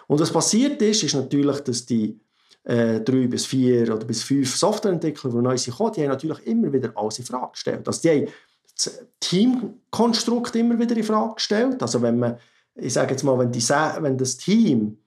Und 0.07 0.21
was 0.21 0.33
passiert 0.33 0.81
ist, 0.83 1.03
ist 1.03 1.15
natürlich, 1.15 1.61
dass 1.61 1.87
die 1.87 2.21
äh, 2.65 3.01
drei 3.01 3.27
bis 3.27 3.47
vier 3.47 3.95
oder 3.95 4.05
bis 4.05 4.23
fünf 4.23 4.57
Softwareentwickler, 4.57 5.31
die 5.31 5.37
neu 5.37 5.57
sind, 5.57 5.79
die 5.79 6.03
haben 6.03 6.09
natürlich 6.09 6.47
immer 6.47 6.73
wieder 6.73 6.93
alles 6.95 7.19
in 7.19 7.25
Frage 7.25 7.53
gestellt. 7.53 7.87
Also 7.87 8.01
die 8.03 8.11
haben 8.11 8.29
das 8.77 9.05
Teamkonstrukt 9.21 10.55
immer 10.57 10.79
wieder 10.79 10.97
in 10.97 11.05
Frage 11.05 11.35
gestellt. 11.35 11.83
Also 11.83 12.03
wenn 12.03 12.19
man, 12.19 12.39
ich 12.75 12.93
sage 12.93 13.13
jetzt 13.13 13.23
mal, 13.23 13.39
wenn, 13.39 13.53
die, 13.53 13.63
wenn 13.69 14.19
das 14.19 14.37
Team 14.37 14.99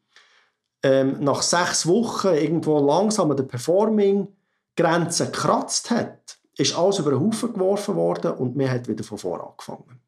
ähm, 0.83 1.17
nach 1.19 1.41
sechs 1.41 1.86
Wochen 1.88 2.29
irgendwo 2.29 2.79
langsam 2.79 3.31
an 3.31 3.38
der 3.38 3.43
Performing-Grenze 3.43 5.25
gekratzt 5.25 5.91
hat, 5.91 6.38
ist 6.57 6.75
alles 6.75 7.00
über 7.00 7.12
den 7.12 7.19
Haufen 7.19 7.53
geworfen 7.53 7.95
worden 7.95 8.31
und 8.31 8.55
man 8.55 8.69
hat 8.69 8.88
wieder 8.88 9.03
von 9.03 9.17
vorne 9.17 9.43
angefangen. 9.43 10.01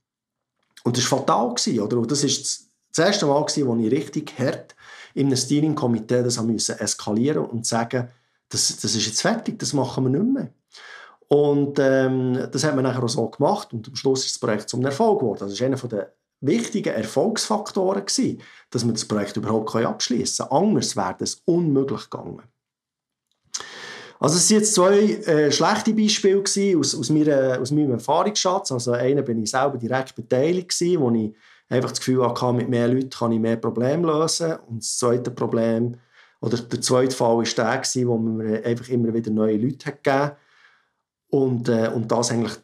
Und 0.83 0.97
das 0.97 1.11
war 1.11 1.19
fatal. 1.19 1.49
Gewesen, 1.49 1.79
oder? 1.81 1.97
Und 1.97 2.09
das 2.09 2.23
war 2.23 2.29
das 2.29 3.05
erste 3.05 3.25
Mal, 3.25 3.41
gewesen, 3.45 3.67
wo 3.67 3.75
ich 3.75 3.91
richtig 3.91 4.33
hart 4.39 4.75
in 5.13 5.27
einem 5.27 5.37
Steering-Komitee 5.37 6.23
das 6.23 6.37
eskalieren 6.69 7.45
und 7.45 7.65
sagen, 7.65 8.09
das, 8.49 8.77
das 8.77 8.95
ist 8.95 9.05
jetzt 9.05 9.21
fertig, 9.21 9.59
das 9.59 9.73
machen 9.73 10.05
wir 10.05 10.19
nicht 10.19 10.33
mehr. 10.33 10.49
Und 11.29 11.77
ähm, 11.79 12.47
das 12.51 12.63
hat 12.63 12.75
man 12.75 12.83
nachher 12.83 13.03
auch 13.03 13.09
so 13.09 13.27
gemacht 13.27 13.71
und 13.71 13.87
am 13.87 13.95
Schluss 13.95 14.25
ist 14.25 14.35
das 14.35 14.39
Projekt 14.39 14.67
zum 14.67 14.83
Erfolg 14.83 15.19
geworden. 15.19 15.39
Das 15.41 15.51
ist 15.51 15.61
einer 15.61 15.77
der 15.77 16.11
wichtigen 16.41 16.93
Erfolgsfaktoren 16.93 18.03
gewesen, 18.03 18.41
dass 18.71 18.83
man 18.83 18.95
das 18.95 19.05
Projekt 19.05 19.37
überhaupt 19.37 19.75
abschließen 19.75 20.47
kann. 20.47 20.57
Anders 20.57 20.95
wäre 20.95 21.15
es 21.19 21.41
unmöglich 21.45 22.09
gegangen. 22.09 22.41
Also 24.19 24.37
es 24.37 24.49
waren 24.49 24.57
jetzt 24.59 24.73
zwei 24.73 24.97
äh, 24.97 25.51
schlechte 25.51 25.93
Beispiele 25.93 26.39
aus, 26.79 26.95
aus, 26.95 27.09
meiner, 27.09 27.59
aus 27.61 27.71
meinem 27.71 27.91
Erfahrungsschatz. 27.91 28.71
Also 28.71 28.93
einer 28.93 29.21
bin 29.21 29.43
ich 29.43 29.51
selber 29.51 29.77
direkt 29.77 30.15
beteiligt 30.15 30.69
gewesen, 30.69 30.99
wo 30.99 31.11
ich 31.11 31.35
einfach 31.69 31.91
das 31.91 31.99
Gefühl 31.99 32.27
hatte, 32.27 32.53
mit 32.53 32.69
mehr 32.69 32.87
Leuten 32.87 33.11
kann 33.11 33.31
ich 33.31 33.39
mehr 33.39 33.55
Probleme 33.57 34.07
lösen. 34.07 34.55
Und 34.67 34.81
das 34.81 34.97
zweite 34.97 35.29
Problem, 35.29 35.95
oder 36.41 36.57
der 36.57 36.81
zweite 36.81 37.15
Fall 37.15 37.37
war 37.37 37.43
der, 37.43 37.77
gewesen, 37.77 38.07
wo 38.07 38.17
man 38.17 38.63
einfach 38.63 38.89
immer 38.89 39.13
wieder 39.13 39.29
neue 39.29 39.57
Leute 39.57 39.85
hat 39.85 40.03
gegeben 40.03 40.31
und, 41.29 41.69
äh, 41.69 41.91
und 41.93 42.11
das 42.11 42.31
eigentlich 42.31 42.57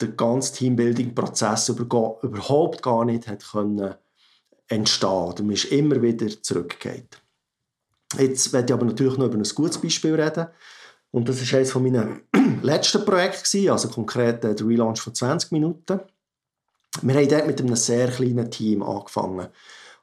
der 0.00 0.08
ganze 0.08 0.54
Teambuilding-Prozess 0.54 1.68
überhaupt 1.70 2.82
gar 2.82 3.04
nicht 3.04 3.26
hat 3.26 3.44
können 3.50 3.94
entstehen 4.68 5.08
oder 5.10 5.42
man 5.42 5.54
ist 5.54 5.66
immer 5.66 6.00
wieder 6.02 6.28
zurückgeht. 6.42 7.20
Jetzt 8.18 8.52
werde 8.52 8.66
ich 8.66 8.72
aber 8.72 8.86
natürlich 8.86 9.16
noch 9.18 9.26
über 9.26 9.36
ein 9.36 9.54
gutes 9.54 9.78
Beispiel 9.78 10.14
reden. 10.14 10.46
Und 11.10 11.28
das 11.28 11.40
war 11.40 11.58
eines 11.58 11.72
von 11.72 11.82
meinen 11.82 12.22
letzten 12.62 13.04
Projekten, 13.04 13.70
also 13.70 13.88
konkret 13.88 14.44
der 14.44 14.58
Relaunch 14.60 15.00
von 15.00 15.14
20 15.14 15.52
Minuten. 15.52 16.00
Wir 17.02 17.14
haben 17.14 17.28
dort 17.28 17.46
mit 17.46 17.60
einem 17.60 17.76
sehr 17.76 18.08
kleinen 18.08 18.50
Team 18.50 18.82
angefangen. 18.82 19.48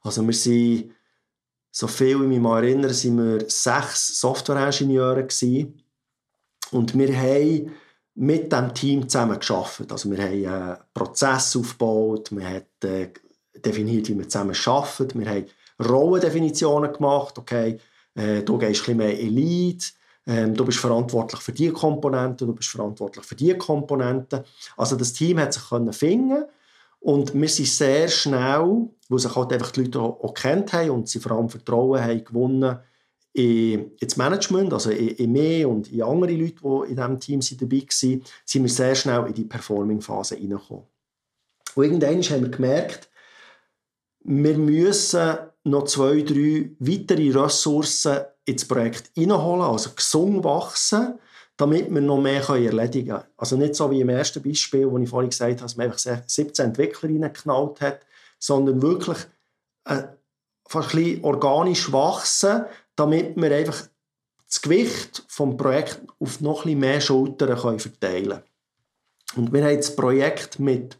Also 0.01 0.25
wir 0.25 0.34
sind, 0.34 0.91
so 1.72 1.88
viel 1.88 2.22
ich 2.22 2.27
mich 2.27 2.39
mal 2.39 2.63
erinnere, 2.63 2.93
sind 2.93 3.17
wir 3.17 3.50
sechs 3.50 4.19
Software-Ingenieure 4.19 5.27
und 6.72 6.98
wir 6.98 7.17
haben 7.17 7.72
mit 8.15 8.51
dem 8.51 8.74
Team 8.74 9.07
zusammen 9.07 9.38
geschafft. 9.38 9.91
Also 9.91 10.10
wir 10.10 10.17
haben 10.17 10.45
einen 10.45 10.77
Prozess 10.93 11.55
aufgebaut, 11.55 12.31
wir 12.31 12.48
haben 12.48 12.65
äh, 12.84 13.10
definiert, 13.60 14.07
wie 14.10 14.17
wir 14.17 14.27
zusammen 14.27 14.55
arbeiten, 14.65 15.19
wir 15.19 15.29
haben 15.29 15.45
Rollendefinitionen 15.84 16.93
gemacht, 16.93 17.38
okay, 17.38 17.77
äh, 18.15 18.41
du 18.41 18.57
gehst 18.57 18.88
ein 18.88 18.98
bisschen 18.98 18.98
mehr 18.98 19.13
Lead, 19.13 19.93
ähm, 20.25 20.53
du 20.55 20.65
bist 20.65 20.79
verantwortlich 20.79 21.41
für 21.41 21.51
diese 21.51 21.74
Komponenten, 21.74 22.48
du 22.48 22.53
bist 22.53 22.69
verantwortlich 22.69 23.25
für 23.25 23.36
diese 23.36 23.57
Komponenten. 23.57 24.41
Also 24.77 24.95
das 24.95 25.13
Team 25.13 25.39
hat 25.39 25.53
sich 25.53 25.63
finden 25.91 26.45
und 27.01 27.34
wir 27.34 27.50
sind 27.50 27.67
sehr 27.67 28.07
schnell, 28.07 28.89
weil 29.10 29.19
sich 29.19 29.36
halt 29.36 29.51
einfach 29.51 29.72
die 29.72 29.84
Leute 29.84 30.00
auch, 30.00 30.24
auch 30.24 30.43
haben 30.43 30.89
und 30.89 31.10
sie 31.10 31.19
vor 31.19 31.34
allem 31.34 31.50
Vertrauen 31.50 32.01
haben 32.01 32.24
gewonnen, 32.24 32.79
ins 33.36 34.15
Management, 34.15 34.72
also 34.72 34.89
in, 34.92 35.32
mich 35.32 35.65
und 35.65 35.92
in 35.92 36.01
andere 36.04 36.32
Leute, 36.32 36.56
die 36.63 36.92
in 36.92 36.96
diesem 36.96 37.20
Team 37.20 37.60
dabei 37.60 37.82
waren, 37.82 38.24
sind 38.46 38.63
wir 38.63 38.70
sehr 38.70 38.96
schnell 38.96 39.27
in 39.27 39.34
die 39.34 39.44
Performing-Phase 39.44 40.36
hineingekommen. 40.36 40.86
Und 41.75 41.84
irgendwann 41.84 42.22
haben 42.22 42.44
wir 42.44 42.50
gemerkt, 42.50 43.10
wir 44.24 44.58
müssen 44.58 45.38
noch 45.65 45.84
zwei, 45.84 46.22
drei 46.22 46.72
weitere 46.80 47.32
Ressourcen 47.32 48.22
ins 48.46 48.65
Projekt 48.65 49.12
hineinholen, 49.13 49.63
also 49.63 49.89
gesund 49.94 50.44
wachsen, 50.44 51.20
damit 51.58 51.94
wir 51.94 52.01
noch 52.01 52.22
mehr 52.22 52.42
erledigen 52.48 53.10
können. 53.10 53.24
Also 53.36 53.58
nicht 53.58 53.75
so 53.75 53.92
wie 53.92 54.01
im 54.01 54.10
ersten 54.10 54.42
Beispiel, 54.42 54.89
wo 54.89 54.98
ich 54.98 55.10
vorhin 55.10 55.30
gesagt 55.30 55.51
habe, 55.51 55.62
dass 55.62 55.75
man 55.75 55.88
einfach 55.88 56.00
17 56.25 56.68
Entwicklerinnen 56.68 57.34
geknallt 57.34 57.82
hat, 57.82 58.00
sondern 58.39 58.82
wirklich 58.82 59.18
äh, 59.86 60.04
ein 60.04 60.82
bisschen 60.82 61.24
organisch 61.24 61.92
wachsen, 61.92 62.65
damit 62.95 63.35
wir 63.35 63.51
einfach 63.51 63.87
das 64.47 64.61
Gewicht 64.61 65.25
des 65.27 65.57
Projekts 65.57 65.99
auf 66.19 66.41
noch 66.41 66.65
ein 66.65 66.79
mehr 66.79 67.01
Schultern 67.01 67.79
verteilen 67.79 68.29
können. 68.29 68.43
Und 69.35 69.53
wir 69.53 69.65
haben 69.65 69.77
das 69.77 69.95
Projekt 69.95 70.59
mit 70.59 70.97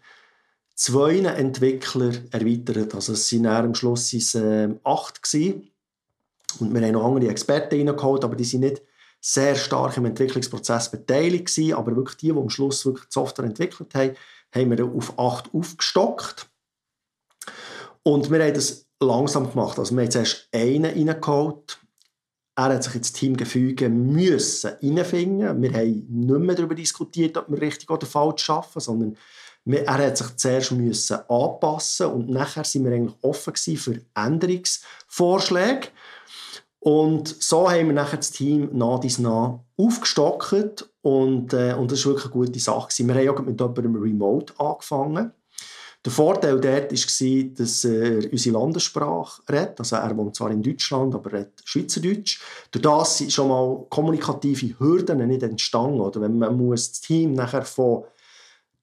zwei 0.76 1.20
Entwicklern 1.20 2.28
erweitert. 2.32 2.94
Also 2.94 3.14
es 3.14 3.32
waren 3.34 3.66
am 3.66 3.76
Schluss 3.76 4.14
äh, 4.36 4.70
acht. 4.84 5.24
Gewesen. 5.24 5.72
Und 6.60 6.74
wir 6.74 6.82
haben 6.82 6.94
noch 6.94 7.06
andere 7.06 7.30
Experten 7.30 7.76
reingeholt, 7.76 8.24
aber 8.24 8.36
die 8.36 8.44
sind 8.44 8.62
nicht 8.62 8.82
sehr 9.20 9.56
stark 9.56 9.98
im 9.98 10.06
Entwicklungsprozess 10.06 10.92
beteiligt 10.92 11.48
gewesen, 11.48 11.74
aber 11.74 11.96
wirklich 11.96 12.18
die, 12.18 12.32
die 12.32 12.38
am 12.38 12.50
Schluss 12.50 12.86
wirklich 12.86 13.06
die 13.06 13.14
Software 13.14 13.46
entwickelt 13.46 13.94
haben, 13.96 14.16
haben 14.54 14.78
wir 14.78 14.86
auf 14.86 15.18
acht 15.18 15.54
aufgestockt. 15.54 16.48
Und 18.04 18.30
wir 18.30 18.44
haben 18.44 18.54
das 18.54 18.86
langsam 19.00 19.50
gemacht. 19.50 19.80
Also 19.80 19.96
wir 19.96 20.04
haben 20.04 20.12
zuerst 20.12 20.48
einen 20.54 20.86
reingeholt. 20.86 21.80
Er 22.58 22.66
hat 22.66 22.84
sich 22.84 22.96
ins 22.96 23.12
Teamgefüge 23.12 23.90
müssen 23.90 24.72
reinfinden. 24.82 25.62
Wir 25.62 25.74
haben 25.74 26.06
nicht 26.08 26.40
mehr 26.40 26.56
darüber 26.56 26.76
diskutiert, 26.76 27.38
ob 27.38 27.50
wir 27.50 27.62
richtig 27.62 27.90
oder 27.90 28.06
falsch 28.06 28.50
arbeiten, 28.50 28.80
sondern 28.80 29.18
er 29.66 29.98
hat 29.98 30.18
sich 30.18 30.36
zuerst 30.38 30.72
müssen 30.72 31.18
anpassen 31.28 32.08
und 32.08 32.30
nachher 32.30 32.64
sind 32.64 32.86
wir 32.86 32.94
eigentlich 32.94 33.16
offen 33.22 33.56
für 33.56 34.00
Änderungsvorschläge. 34.16 35.88
Und 36.80 37.36
so 37.42 37.70
haben 37.70 37.88
wir 37.88 37.94
nachher 37.94 38.18
das 38.18 38.30
Team 38.30 38.70
nach 38.74 39.00
dies 39.00 39.18
nach 39.18 39.60
aufgestockt 39.76 40.88
und, 41.02 41.52
äh, 41.52 41.74
und 41.74 41.92
das 41.92 42.06
war 42.06 42.14
wirklich 42.14 42.26
eine 42.26 42.46
gute 42.46 42.60
Sache. 42.60 42.90
Wir 43.00 43.16
haben 43.16 43.30
auch 43.30 43.42
mit 43.42 43.60
jemandem 43.60 43.96
remote 43.96 44.54
angefangen. 44.60 45.32
Der 46.06 46.12
Vorteil 46.12 46.60
dort 46.60 46.92
war, 46.92 47.44
dass 47.56 47.84
er 47.84 48.32
unsere 48.32 48.58
Landessprache 48.60 49.42
redet. 49.50 49.80
Also 49.80 49.96
er 49.96 50.16
wohnt 50.16 50.36
zwar 50.36 50.52
in 50.52 50.62
Deutschland, 50.62 51.16
aber 51.16 51.34
er 51.34 51.40
redet 51.40 51.62
Schweizerdeutsch. 51.64 52.40
Durch 52.70 52.84
das 52.84 53.18
sind 53.18 53.34
schon 53.34 53.50
mal 53.50 53.86
kommunikative 53.90 54.80
Hürden 54.80 55.28
nicht 55.28 55.42
entstanden. 55.42 56.00
Oder 56.00 56.22
wenn 56.22 56.38
man 56.38 56.56
muss 56.56 56.92
das 56.92 57.02
Team 57.02 57.34
nachher 57.34 57.64
von 57.64 58.04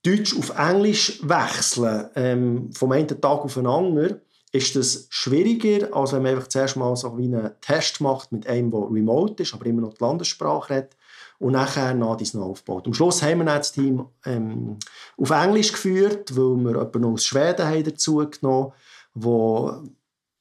Deutsch 0.03 0.37
auf 0.37 0.59
Englisch 0.59 1.21
wechseln, 1.23 2.09
ähm, 2.17 2.73
vom 2.73 2.91
einen 2.91 3.07
Tag 3.07 3.25
auf 3.25 3.55
den 3.55 3.69
anderen, 3.69 4.21
ist 4.51 4.75
das 4.75 5.07
schwieriger, 5.09 5.95
als 5.97 6.13
wenn 6.13 6.23
man 6.23 6.35
einfach 6.35 6.49
zuerst 6.49 6.77
mal 6.77 6.95
so 6.97 7.17
wie 7.17 7.25
einen 7.25 7.53
Test 7.61 8.01
macht 8.01 8.33
mit 8.33 8.49
einem, 8.49 8.73
der 8.73 8.81
remote 8.81 9.45
ist, 9.45 9.55
aber 9.55 9.65
immer 9.67 9.83
noch 9.83 9.95
die 9.95 10.03
Landessprache 10.03 10.75
redet 10.75 10.97
und 11.43 11.53
nachher 11.53 11.95
nach 11.95 12.17
dies 12.17 12.35
noch 12.35 12.47
aufbaut. 12.47 12.87
Am 12.87 12.95
Schluss 12.95 13.21
haben 13.23 13.39
wir 13.39 13.47
dann 13.47 13.59
das 13.59 13.73
Team 13.73 14.07
ähm, 14.25 14.79
auf 15.17 15.31
Englisch 15.31 15.73
geführt, 15.73 16.37
weil 16.37 16.57
wir 16.57 16.71
jemanden 16.73 17.05
aus 17.05 17.25
Schweden 17.25 17.67
haben 17.67 17.85
dazu 17.85 18.25
genommen 18.29 18.73
wo 19.15 19.83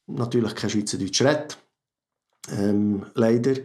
natürlich 0.08 0.56
kein 0.56 0.70
Schweizerdeutsch 0.70 1.22
redet, 1.22 1.58
ähm, 2.52 3.06
leider, 3.16 3.56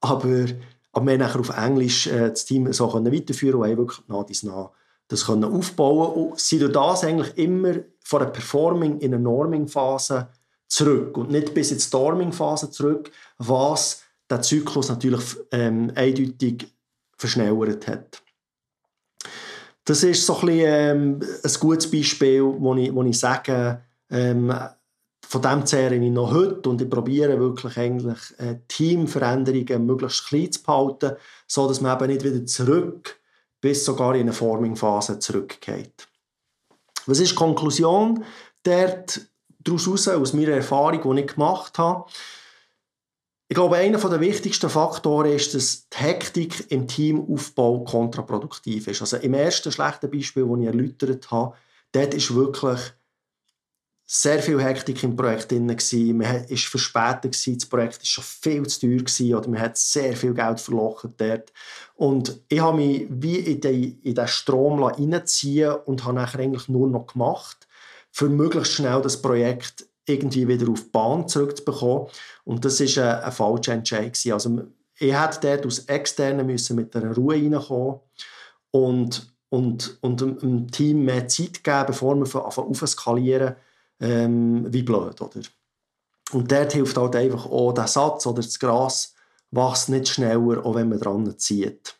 aber, 0.00 0.46
aber 0.92 1.06
wir 1.06 1.12
haben 1.12 1.20
nachher 1.20 1.40
auf 1.40 1.56
Englisch 1.56 2.06
äh, 2.06 2.30
das 2.30 2.44
Team 2.44 2.72
so 2.72 2.88
können 2.88 3.12
weiterführen 3.12 3.60
und 3.60 3.68
haben 3.68 3.76
wirklich 3.76 4.08
nach 4.08 4.24
dies 4.24 4.42
nach 4.42 4.70
das 5.08 5.24
können 5.24 5.44
aufbauen. 5.44 6.30
Und 6.30 6.38
sind 6.38 6.60
durch 6.60 6.72
das 6.72 7.04
eigentlich 7.04 7.36
immer 7.38 7.76
von 8.04 8.20
der 8.20 8.26
Performing 8.26 8.98
in 8.98 9.14
eine 9.14 9.22
Norming-Phase 9.22 10.28
zurück. 10.66 11.16
Und 11.16 11.30
nicht 11.30 11.54
bis 11.54 11.70
in 11.70 11.78
die 11.78 11.82
Storming-Phase 11.82 12.70
zurück, 12.70 13.10
was 13.38 14.02
der 14.28 14.42
Zyklus 14.42 14.90
natürlich 14.90 15.24
ähm, 15.50 15.90
eindeutig 15.94 16.68
verschnellert 17.18 17.86
hat. 17.86 18.22
Das 19.84 20.02
ist 20.02 20.24
so 20.24 20.36
ein, 20.40 20.46
bisschen, 20.46 20.64
ähm, 20.66 21.20
ein 21.42 21.52
gutes 21.60 21.90
Beispiel, 21.90 22.42
wo 22.42 22.74
ich, 22.74 22.94
wo 22.94 23.02
ich 23.02 23.18
sage, 23.18 23.82
ähm, 24.10 24.52
von 25.26 25.42
dem 25.42 25.66
zehre 25.66 25.94
ich 25.94 26.10
noch 26.10 26.32
heute 26.32 26.70
und 26.70 26.80
ich 26.80 26.88
probiere 26.88 27.38
wirklich 27.38 27.76
eigentlich 27.76 28.18
äh, 28.38 28.60
Teamveränderungen 28.66 29.84
möglichst 29.84 30.26
klein 30.26 30.52
zu 30.52 30.62
behalten, 30.62 31.16
sodass 31.46 31.80
man 31.80 31.96
eben 31.96 32.12
nicht 32.12 32.24
wieder 32.24 32.46
zurück 32.46 33.18
bis 33.60 33.84
sogar 33.84 34.14
in 34.14 34.22
eine 34.22 34.32
Forming-Phase 34.32 35.18
zurückgeht. 35.18 36.08
Was 37.06 37.18
ist 37.18 37.32
die 37.32 37.36
Konklusion 37.36 38.24
dort 38.62 39.20
daraus 39.60 40.08
aus 40.08 40.32
meiner 40.32 40.52
Erfahrung, 40.52 41.16
die 41.16 41.22
ich 41.22 41.34
gemacht 41.34 41.78
habe? 41.78 42.04
Ich 43.50 43.54
glaube, 43.54 43.76
einer 43.76 43.98
der 43.98 44.20
wichtigsten 44.20 44.68
Faktoren 44.68 45.32
ist, 45.32 45.54
dass 45.54 45.88
die 45.88 45.96
Hektik 45.96 46.70
im 46.70 46.86
Teamaufbau 46.86 47.82
kontraproduktiv 47.82 48.88
ist. 48.88 49.00
Also 49.00 49.16
im 49.16 49.32
ersten 49.32 49.72
schlechten 49.72 50.10
Beispiel, 50.10 50.46
das 50.46 50.60
ich 50.60 50.66
erläutert 50.66 51.30
habe, 51.30 51.56
dort 51.92 52.12
ist 52.12 52.34
wirklich 52.34 52.78
sehr 54.04 54.42
viel 54.42 54.62
Hektik 54.62 55.02
im 55.02 55.16
Projekt 55.16 55.50
drin. 55.50 55.64
Man 55.64 55.78
war 55.78 56.56
verspätet, 56.56 57.46
das 57.46 57.66
Projekt 57.66 57.98
war 57.98 58.04
schon 58.04 58.24
viel 58.24 58.66
zu 58.66 58.80
teuer 58.80 59.38
oder 59.38 59.48
man 59.48 59.60
hat 59.60 59.78
sehr 59.78 60.14
viel 60.14 60.34
Geld 60.34 60.60
verlochen 60.60 61.14
dort. 61.16 61.50
Und 61.94 62.40
ich 62.48 62.60
habe 62.60 62.76
mich 62.76 63.06
wie 63.08 63.36
in 63.36 63.60
den, 63.62 64.00
in 64.02 64.14
den 64.14 64.28
Strom 64.28 64.82
reinziehen 64.82 65.74
und 65.86 66.04
habe 66.04 66.20
eigentlich 66.20 66.68
nur 66.68 66.88
noch 66.88 67.06
gemacht, 67.06 67.66
für 68.10 68.28
möglichst 68.28 68.72
schnell 68.74 69.00
das 69.00 69.20
Projekt 69.20 69.87
irgendwie 70.08 70.48
wieder 70.48 70.70
auf 70.70 70.82
die 70.82 70.90
Bahn 70.90 71.28
zurückzubekommen. 71.28 72.08
Und 72.44 72.64
das 72.64 72.80
war 72.80 73.18
ein, 73.18 73.24
ein 73.24 73.32
falscher 73.32 73.72
Entscheid. 73.74 74.18
Also 74.32 74.60
ich 74.98 75.12
hätte 75.12 75.38
dort 75.40 75.66
aus 75.66 75.80
Externen 75.80 76.46
müssen 76.46 76.76
mit 76.76 76.94
einer 76.96 77.14
Ruhe 77.14 77.36
reinkommen 77.36 78.00
und, 78.70 79.32
und, 79.48 79.98
und 80.02 80.20
dem 80.20 80.70
Team 80.70 81.04
mehr 81.04 81.28
Zeit 81.28 81.62
geben, 81.62 81.86
bevor 81.86 82.16
wir 82.16 82.44
anfangen 82.44 82.70
aufskalieren 82.70 83.54
ähm, 84.00 84.72
wie 84.72 84.82
blöd. 84.82 85.20
Oder? 85.20 85.40
Und 86.32 86.52
dort 86.52 86.72
hilft 86.72 86.96
halt 86.96 87.16
einfach 87.16 87.46
auch 87.46 87.72
der 87.72 87.86
Satz 87.86 88.26
oder 88.26 88.42
das 88.42 88.58
Gras 88.58 89.14
wächst 89.50 89.88
nicht 89.88 90.08
schneller, 90.08 90.64
auch 90.64 90.74
wenn 90.74 90.88
man 90.88 91.00
dran 91.00 91.38
zieht. 91.38 91.97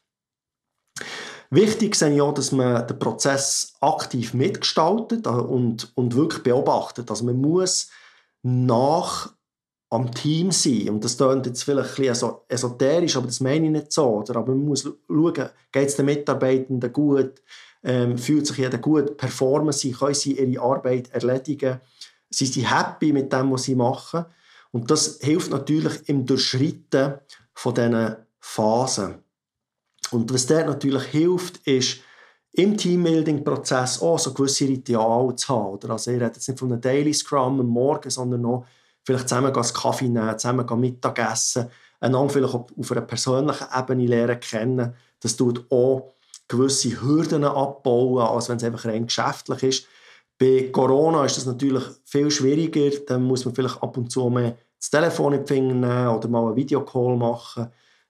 Wichtig 1.51 1.95
ist 1.95 2.03
auch, 2.03 2.35
dass 2.35 2.53
man 2.53 2.87
den 2.87 2.99
Prozess 2.99 3.75
aktiv 3.81 4.35
mitgestaltet 4.35 5.27
und, 5.27 5.91
und 5.95 6.15
wirklich 6.15 6.43
beobachtet. 6.43 7.11
Also 7.11 7.25
man 7.25 7.41
muss 7.41 7.89
nach 8.43 9.33
am 9.91 10.13
Team 10.13 10.51
sein. 10.51 10.91
Und 10.91 11.05
das 11.05 11.17
klingt 11.17 11.47
jetzt 11.47 11.63
vielleicht 11.65 11.99
ein 11.99 12.07
bisschen 12.07 12.33
esoterisch, 12.49 13.17
aber 13.17 13.27
das 13.27 13.41
meine 13.41 13.67
ich 13.67 13.73
nicht 13.73 13.93
so. 13.93 14.19
Oder? 14.19 14.37
Aber 14.37 14.55
man 14.55 14.67
muss 14.67 14.83
schauen, 14.83 15.49
geht 15.73 15.89
es 15.89 15.97
den 15.97 16.07
Mitarbeitenden 16.07 16.93
gut, 16.93 17.43
ähm, 17.83 18.19
fühlt 18.19 18.47
sich 18.47 18.59
jeder 18.59 18.79
gut, 18.79 19.17
performen 19.17 19.73
sie, 19.73 19.93
können 19.93 20.15
sie 20.15 20.39
ihre 20.39 20.63
Arbeit 20.63 21.11
erledigen, 21.13 21.81
sind 22.29 22.53
sie 22.53 22.67
happy 22.67 23.13
mit 23.13 23.33
dem, 23.33 23.51
was 23.51 23.63
sie 23.63 23.75
machen. 23.75 24.27
Und 24.73 24.91
das 24.91 25.19
hilft 25.23 25.51
natürlich 25.51 26.07
im 26.09 26.27
Durchschreiten 26.27 27.15
von 27.55 27.75
diesen 27.75 28.17
Phasen. 28.41 29.23
Und 30.12 30.33
was 30.33 30.47
dort 30.47 30.66
natürlich 30.66 31.05
hilft, 31.05 31.59
ist, 31.66 32.01
im 32.53 32.77
Teambuilding-Prozess 32.77 34.03
auch 34.03 34.18
so 34.18 34.33
gewisse 34.33 34.66
Rituale 34.66 35.37
zu 35.37 35.49
haben. 35.49 35.75
Oder? 35.75 35.90
Also 35.90 36.11
ich 36.11 36.16
rede 36.16 36.33
jetzt 36.35 36.49
nicht 36.49 36.59
von 36.59 36.73
einem 36.73 36.81
Daily 36.81 37.14
Scrum 37.14 37.61
am 37.61 37.66
Morgen, 37.66 38.11
sondern 38.11 38.40
noch 38.40 38.66
vielleicht 39.05 39.29
zusammen 39.29 39.55
einen 39.55 39.73
Kaffee 39.73 40.09
nehmen, 40.09 40.38
zusammen 40.38 40.81
Mittagessen, 40.81 41.68
einander 42.01 42.33
vielleicht 42.33 42.55
auf 42.55 42.92
einer 42.92 43.01
persönlichen 43.03 43.66
Ebene 43.77 44.07
lernen 44.07 44.40
kennen. 44.40 44.94
Das 45.21 45.37
tut 45.37 45.71
auch 45.71 46.14
gewisse 46.49 47.01
Hürden 47.01 47.44
abbauen, 47.44 48.27
als 48.27 48.49
wenn 48.49 48.57
es 48.57 48.64
einfach 48.64 48.87
rein 48.87 49.07
geschäftlich 49.07 49.62
ist. 49.62 49.87
Bei 50.38 50.68
Corona 50.73 51.25
ist 51.25 51.37
das 51.37 51.47
natürlich 51.47 51.85
viel 52.05 52.31
schwieriger. 52.31 52.90
Dann 53.07 53.25
muss 53.25 53.44
man 53.44 53.55
vielleicht 53.55 53.83
ab 53.83 53.97
und 53.97 54.11
zu 54.11 54.31
mehr 54.31 54.57
das 54.79 54.90
Telefon 54.90 55.35
in 55.35 55.44
die 55.44 55.53
Finger 55.53 55.75
nehmen 55.75 56.09
oder 56.09 56.29
mal 56.29 56.47
einen 56.47 56.57
Videocall 56.57 57.16
machen 57.16 57.68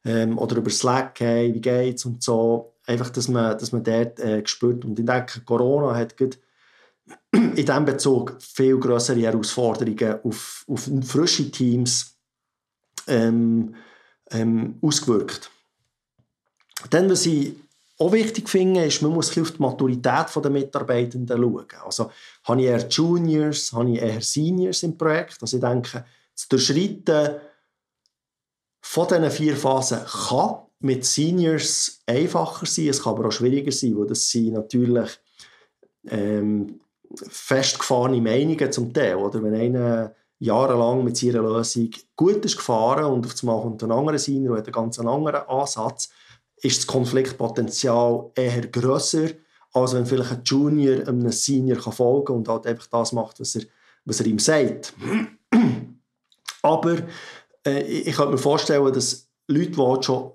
ähm, 0.09 0.39
oder 0.39 0.57
über 0.57 0.71
Slack, 0.71 1.21
hey, 1.21 1.55
wie 1.55 1.61
geht's 1.61 2.05
und 2.07 2.23
so. 2.23 2.73
Einfach, 2.87 3.11
dass 3.11 3.29
man, 3.29 3.59
dass 3.59 3.73
man 3.73 3.85
dort 3.85 4.19
äh, 4.19 4.45
spürt. 4.47 4.85
Und 4.85 4.99
ich 4.99 5.05
denke, 5.05 5.43
Corona 5.43 5.95
hat 5.95 6.19
in 7.33 7.55
diesem 7.55 7.85
Bezug 7.85 8.37
viel 8.41 8.79
größere 8.79 9.21
Herausforderungen 9.21 10.21
auf, 10.25 10.65
auf 10.67 10.89
frische 11.03 11.51
Teams 11.51 12.17
ähm, 13.07 13.75
ähm, 14.31 14.79
ausgewirkt. 14.81 15.51
Dann, 16.91 17.11
was 17.11 17.27
ich 17.27 17.55
auch 17.99 18.13
wichtig 18.13 18.49
finde, 18.49 18.85
ist, 18.85 19.03
man 19.03 19.13
muss 19.13 19.37
auf 19.37 19.51
die 19.51 19.63
Maturität 19.63 20.27
der 20.43 20.51
Mitarbeitenden 20.51 21.37
schauen. 21.37 21.67
Also, 21.85 22.11
habe 22.45 22.61
ich 22.63 22.69
eher 22.69 22.89
Juniors, 22.89 23.73
habe 23.73 23.91
ich 23.91 24.01
eher 24.01 24.23
Seniors 24.23 24.83
im 24.85 24.97
Projekt? 24.97 25.39
Also 25.43 25.57
ich 25.57 25.63
denke, 25.63 26.05
das 26.35 26.49
Durchschreiten 26.49 27.41
von 28.91 29.07
diesen 29.07 29.31
vier 29.31 29.55
Phasen 29.55 30.01
kann 30.07 30.61
mit 30.81 31.05
Seniors 31.05 32.01
einfacher 32.07 32.65
sein, 32.65 32.89
es 32.89 33.03
kann 33.03 33.13
aber 33.13 33.29
auch 33.29 33.33
schwieriger 33.33 33.71
sein, 33.71 33.95
weil 33.99 34.07
das 34.07 34.31
sind 34.31 34.55
natürlich 34.55 35.11
ähm, 36.09 36.81
festgefahrene 37.29 38.23
Meinungen 38.23 38.73
zum 38.73 38.91
Teil. 38.95 39.17
Oder? 39.17 39.43
Wenn 39.43 39.55
einer 39.55 40.15
jahrelang 40.39 41.05
mit 41.05 41.19
seiner 41.19 41.43
Lösung 41.43 41.91
gut 42.17 42.43
ist 42.47 42.57
gefahren 42.57 43.05
und 43.05 43.27
auf 43.27 43.35
einmal 43.43 43.61
kommt 43.61 43.83
ein 43.83 43.93
anderer 43.93 44.19
Senior 44.19 44.53
und 44.53 44.59
hat 44.61 44.67
einen 44.69 44.73
ganz 44.73 44.99
anderen 44.99 45.47
Ansatz, 45.47 46.09
ist 46.63 46.79
das 46.79 46.87
Konfliktpotenzial 46.87 48.31
eher 48.35 48.69
grösser, 48.69 49.29
als 49.75 49.93
wenn 49.93 50.07
vielleicht 50.07 50.33
ein 50.33 50.43
Junior 50.45 51.07
einem 51.07 51.31
Senior 51.31 51.79
folgen 51.93 52.25
kann 52.25 52.37
und 52.37 52.49
halt 52.49 52.67
einfach 52.67 52.87
das 52.87 53.13
macht, 53.13 53.39
was 53.39 53.55
er, 53.55 53.65
was 54.07 54.21
er 54.21 54.27
ihm 54.27 54.39
sagt. 54.39 54.95
Aber 56.63 56.97
äh, 57.69 57.83
ich 57.83 58.17
könnte 58.17 58.33
mir 58.33 58.39
vorstellen, 58.39 58.93
dass 58.93 59.29
Leute, 59.47 59.71
die 59.71 59.79
halt 59.79 60.05
schon 60.05 60.33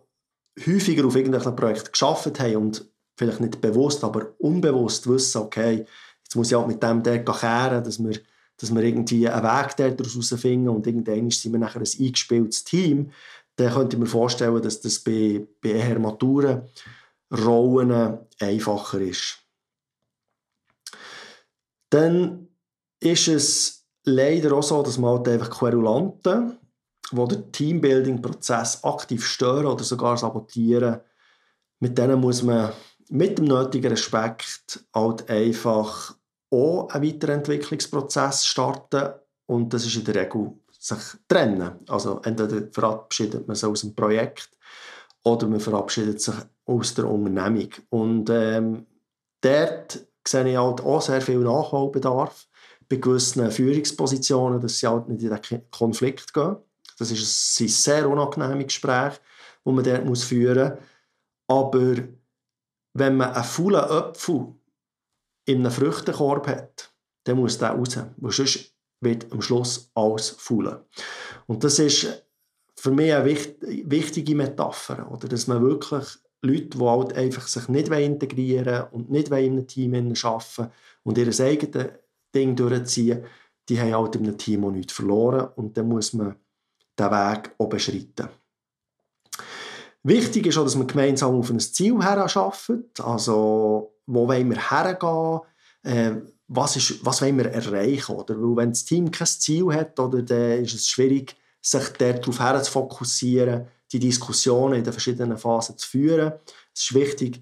häufiger 0.66 1.06
auf 1.06 1.16
irgendeinem 1.16 1.56
Projekt 1.56 1.92
geschafft 1.92 2.40
haben 2.40 2.56
und 2.56 2.86
vielleicht 3.18 3.42
nicht 3.42 3.62
bewusst, 3.62 4.04
aber 4.04 4.34
unbewusst 4.40 5.08
wissen, 5.08 5.42
okay, 5.42 5.86
jetzt 6.24 6.36
muss 6.36 6.52
ich 6.52 6.58
halt 6.58 6.68
mit 6.68 6.82
dem 6.82 7.04
dort 7.04 7.40
kehren, 7.40 7.84
dass 7.84 8.04
wir, 8.04 8.20
dass 8.58 8.74
wir 8.74 8.84
irgendwie 8.84 9.28
einen 9.28 9.44
Weg 9.44 9.98
daraus 9.98 10.34
finden 10.40 10.70
und 10.70 10.88
irgendwann 10.88 11.30
sind 11.30 11.52
wir 11.52 11.60
nachher 11.60 11.82
ein 11.82 11.88
eingespieltes 12.00 12.64
Team, 12.64 13.12
dann 13.56 13.74
könnte 13.74 13.96
ich 13.96 14.00
mir 14.00 14.08
vorstellen, 14.08 14.62
dass 14.62 14.82
das 14.82 15.00
bei, 15.00 15.46
bei 15.62 15.70
eher 15.70 16.00
maturen 16.00 16.64
Rollen 17.32 18.20
einfacher 18.40 19.02
ist. 19.02 19.40
Dann 21.90 22.48
ist 23.00 23.28
es 23.28 23.86
leider 24.04 24.54
auch 24.54 24.64
so, 24.64 24.82
dass 24.82 24.98
man 24.98 25.18
halt 25.18 25.28
einfach 25.30 25.52
Querulanten, 25.52 26.58
die 27.12 27.28
den 27.28 27.52
Teambuilding-Prozess 27.52 28.84
aktiv 28.84 29.26
stören 29.26 29.66
oder 29.66 29.84
sogar 29.84 30.18
sabotieren, 30.18 31.02
mit 31.80 31.98
denen 31.98 32.20
muss 32.20 32.44
man 32.44 32.72
mit 33.10 33.38
dem 33.38 33.46
nötigen 33.46 33.92
Respekt 33.92 34.86
halt 34.94 35.30
einfach 35.30 36.16
auch 36.50 36.90
einen 36.90 37.06
Weiterentwicklungsprozess 37.06 38.46
starten 38.46 39.14
und 39.46 39.74
das 39.74 39.86
ist 39.86 39.96
in 39.96 40.06
der 40.06 40.16
Regel 40.16 40.54
sich 40.80 40.98
trennen. 41.28 41.80
Also 41.88 42.22
entweder 42.24 42.68
verabschiedet 42.72 43.48
man 43.48 43.56
sich 43.56 43.70
aus 43.70 43.82
dem 43.82 43.96
Projekt 43.96 44.50
oder 45.24 45.48
man 45.48 45.60
verabschiedet 45.60 46.22
sich 46.22 46.36
aus 46.66 46.94
der 46.94 47.10
Unternehmung. 47.10 47.70
Und 47.90 48.30
ähm, 48.30 48.86
dort 49.42 50.06
sehe 50.28 50.50
ich 50.50 50.58
halt 50.58 50.82
auch 50.82 51.02
sehr 51.02 51.22
viel 51.22 51.40
Nachholbedarf 51.40 52.48
bei 52.90 52.98
gewissen 52.98 53.50
Führungspositionen, 53.50 54.60
dass 54.60 54.80
sie 54.80 54.88
halt 54.88 55.08
nicht 55.08 55.24
in 55.24 55.30
den 55.30 55.72
Konflikt 55.72 56.34
gehen. 56.34 56.58
Das 56.98 57.12
ist 57.12 57.60
ein, 57.60 57.68
sehr 57.68 58.10
unangenehme 58.10 58.66
Gespräche, 58.66 59.20
die 59.66 59.72
man 59.72 59.84
dort 59.84 60.18
führen 60.18 60.70
muss. 60.70 60.80
Aber 61.48 61.96
wenn 62.94 63.18
man 63.18 63.34
einen 63.34 63.44
faulen 63.44 63.82
Apfel 63.82 64.54
in 65.46 65.60
einem 65.60 65.72
Früchtekorb 65.72 66.48
hat, 66.48 66.94
dann 67.26 67.38
muss 67.38 67.58
der 67.58 67.72
raus. 67.72 67.98
Weil 68.18 68.32
sonst 68.32 68.74
wird 69.02 69.32
am 69.32 69.42
Schluss 69.42 69.92
alles 69.94 70.30
faulen. 70.30 70.78
Und 71.48 71.64
das 71.64 71.80
ist 71.80 72.24
für 72.76 72.92
mich 72.92 73.14
eine 73.14 73.26
wichtige 73.26 74.36
Metapher, 74.36 75.10
oder? 75.12 75.28
dass 75.28 75.48
man 75.48 75.62
wirklich 75.62 76.06
Leute, 76.42 76.78
die 76.78 76.84
halt 76.84 77.14
einfach 77.14 77.48
sich 77.48 77.68
nicht 77.70 77.88
integrieren 77.88 78.88
und 78.92 79.10
nicht 79.10 79.30
in 79.30 79.34
einem 79.34 79.68
Team 79.68 79.94
arbeiten 79.94 80.72
und 81.04 81.18
ihr 81.18 81.40
eigenes 81.40 81.90
Ding 82.36 82.56
durchziehen, 82.56 83.24
die 83.70 83.80
haben 83.80 83.94
halt 83.94 84.16
in 84.16 84.24
einem 84.24 84.38
Team 84.38 84.66
auch 84.66 84.72
nichts 84.72 84.94
verloren 84.94 85.50
und 85.56 85.78
dann 85.78 85.88
muss 85.88 86.14
man 86.14 86.36
den 86.98 87.12
Weg 87.12 87.58
beschreiten. 87.70 88.30
Wichtig 90.04 90.48
ist 90.48 90.58
auch, 90.58 90.66
dass 90.66 90.76
man 90.76 90.88
gemeinsam 90.88 91.36
auf 91.36 91.50
ein 91.50 91.60
Ziel 91.60 92.02
herarbeitet. 92.02 93.00
Also, 93.00 93.94
wo 94.06 94.28
wollen 94.28 94.50
wir 94.50 94.72
hergehen? 94.72 95.40
Äh, 95.84 96.22
was, 96.48 96.76
ist, 96.76 97.06
was 97.06 97.22
wollen 97.22 97.38
wir 97.38 97.46
erreichen? 97.46 98.16
Oder? 98.16 98.36
Weil 98.36 98.58
wenn 98.58 98.70
das 98.72 98.84
Team 98.84 99.10
kein 99.10 99.28
Ziel 99.28 99.74
hat, 99.74 99.98
oder, 100.00 100.22
dann 100.22 100.64
ist 100.64 100.74
es 100.74 100.90
schwierig, 100.90 101.36
sich 101.62 101.88
darauf 101.98 102.40
her 102.40 102.62
zu 102.62 102.72
fokussieren, 102.72 103.68
die 103.92 104.00
Diskussionen 104.00 104.76
in 104.76 104.84
den 104.84 104.92
verschiedenen 104.92 105.38
Phasen 105.38 105.78
zu 105.78 105.88
führen. 105.88 106.34
Es 106.76 106.84
ist 106.84 106.94
wichtig, 106.94 107.42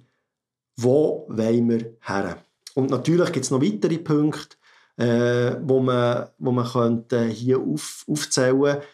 wo 0.77 1.25
wollen 1.29 1.69
wir 1.69 1.97
her? 2.01 2.37
Und 2.75 2.91
natürlich 2.91 3.31
gibt 3.31 3.45
es 3.45 3.51
noch 3.51 3.61
weitere 3.61 3.97
Punkte, 3.97 4.57
äh, 4.97 5.55
wo 5.63 5.79
man, 5.79 6.29
wo 6.37 6.51
man 6.51 6.67
könnte 6.67 7.25
hier 7.25 7.59
auf, 7.59 8.05
aufzählen 8.07 8.61
könnte. 8.61 8.87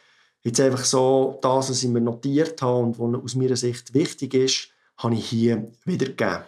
Jetzt 0.48 0.62
einfach 0.62 0.86
so, 0.86 1.38
das, 1.42 1.70
was 1.70 1.84
ich 1.84 1.90
mir 1.90 2.00
notiert 2.00 2.62
habe 2.62 2.80
und 2.80 2.98
was 2.98 3.22
aus 3.22 3.36
meiner 3.36 3.58
Sicht 3.58 3.94
wichtig 3.94 4.34
ist, 4.34 4.70
habe 4.96 5.16
ich 5.16 5.28
hier 5.28 5.70
wiedergegeben. 5.84 6.44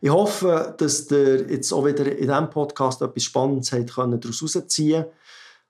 Ich 0.00 0.10
hoffe, 0.10 0.72
dass 0.78 1.10
ihr 1.10 1.50
jetzt 1.50 1.72
auch 1.72 1.84
wieder 1.84 2.06
in 2.06 2.28
diesem 2.28 2.50
Podcast 2.50 3.02
etwas 3.02 3.24
Spannendes 3.24 3.72
habt 3.72 3.90
daraus 3.90 4.54
herausziehen 4.54 5.06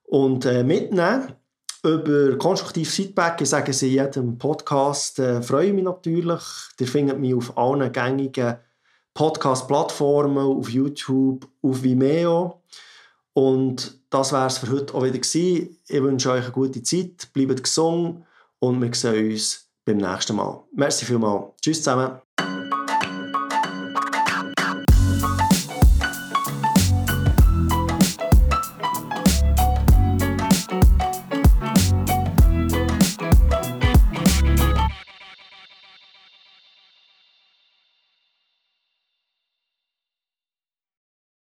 und 0.02 0.44
äh, 0.44 0.62
mitnehmen 0.62 1.32
über 1.82 2.36
konstruktives 2.36 2.94
Feedback. 2.94 3.40
Ich 3.40 3.48
sage 3.48 3.70
es 3.70 3.80
in 3.80 3.92
jedem 3.92 4.36
Podcast. 4.36 5.18
Äh, 5.18 5.40
freue 5.40 5.72
mich 5.72 5.84
natürlich. 5.84 6.42
Ihr 6.78 6.86
findet 6.86 7.18
mich 7.18 7.32
auf 7.32 7.56
allen 7.56 7.90
gängigen 7.90 8.58
Podcast-Plattformen, 9.14 10.58
auf 10.58 10.68
YouTube, 10.68 11.48
auf 11.62 11.82
Vimeo. 11.82 12.60
Und 13.34 14.00
das 14.10 14.32
wäre 14.32 14.46
es 14.46 14.58
für 14.58 14.70
heute 14.70 14.94
auch 14.94 15.04
wieder 15.04 15.18
gewesen. 15.18 15.76
Ich 15.88 16.02
wünsche 16.02 16.30
euch 16.30 16.44
eine 16.44 16.52
gute 16.52 16.82
Zeit, 16.82 17.32
bleibt 17.32 17.62
gesund 17.62 18.24
und 18.58 18.82
wir 18.82 18.94
sehen 18.94 19.30
uns 19.30 19.68
beim 19.84 19.96
nächsten 19.96 20.36
Mal. 20.36 20.62
Merci 20.72 21.04
vielmals. 21.04 21.54
Tschüss 21.60 21.78
zusammen. 21.78 22.20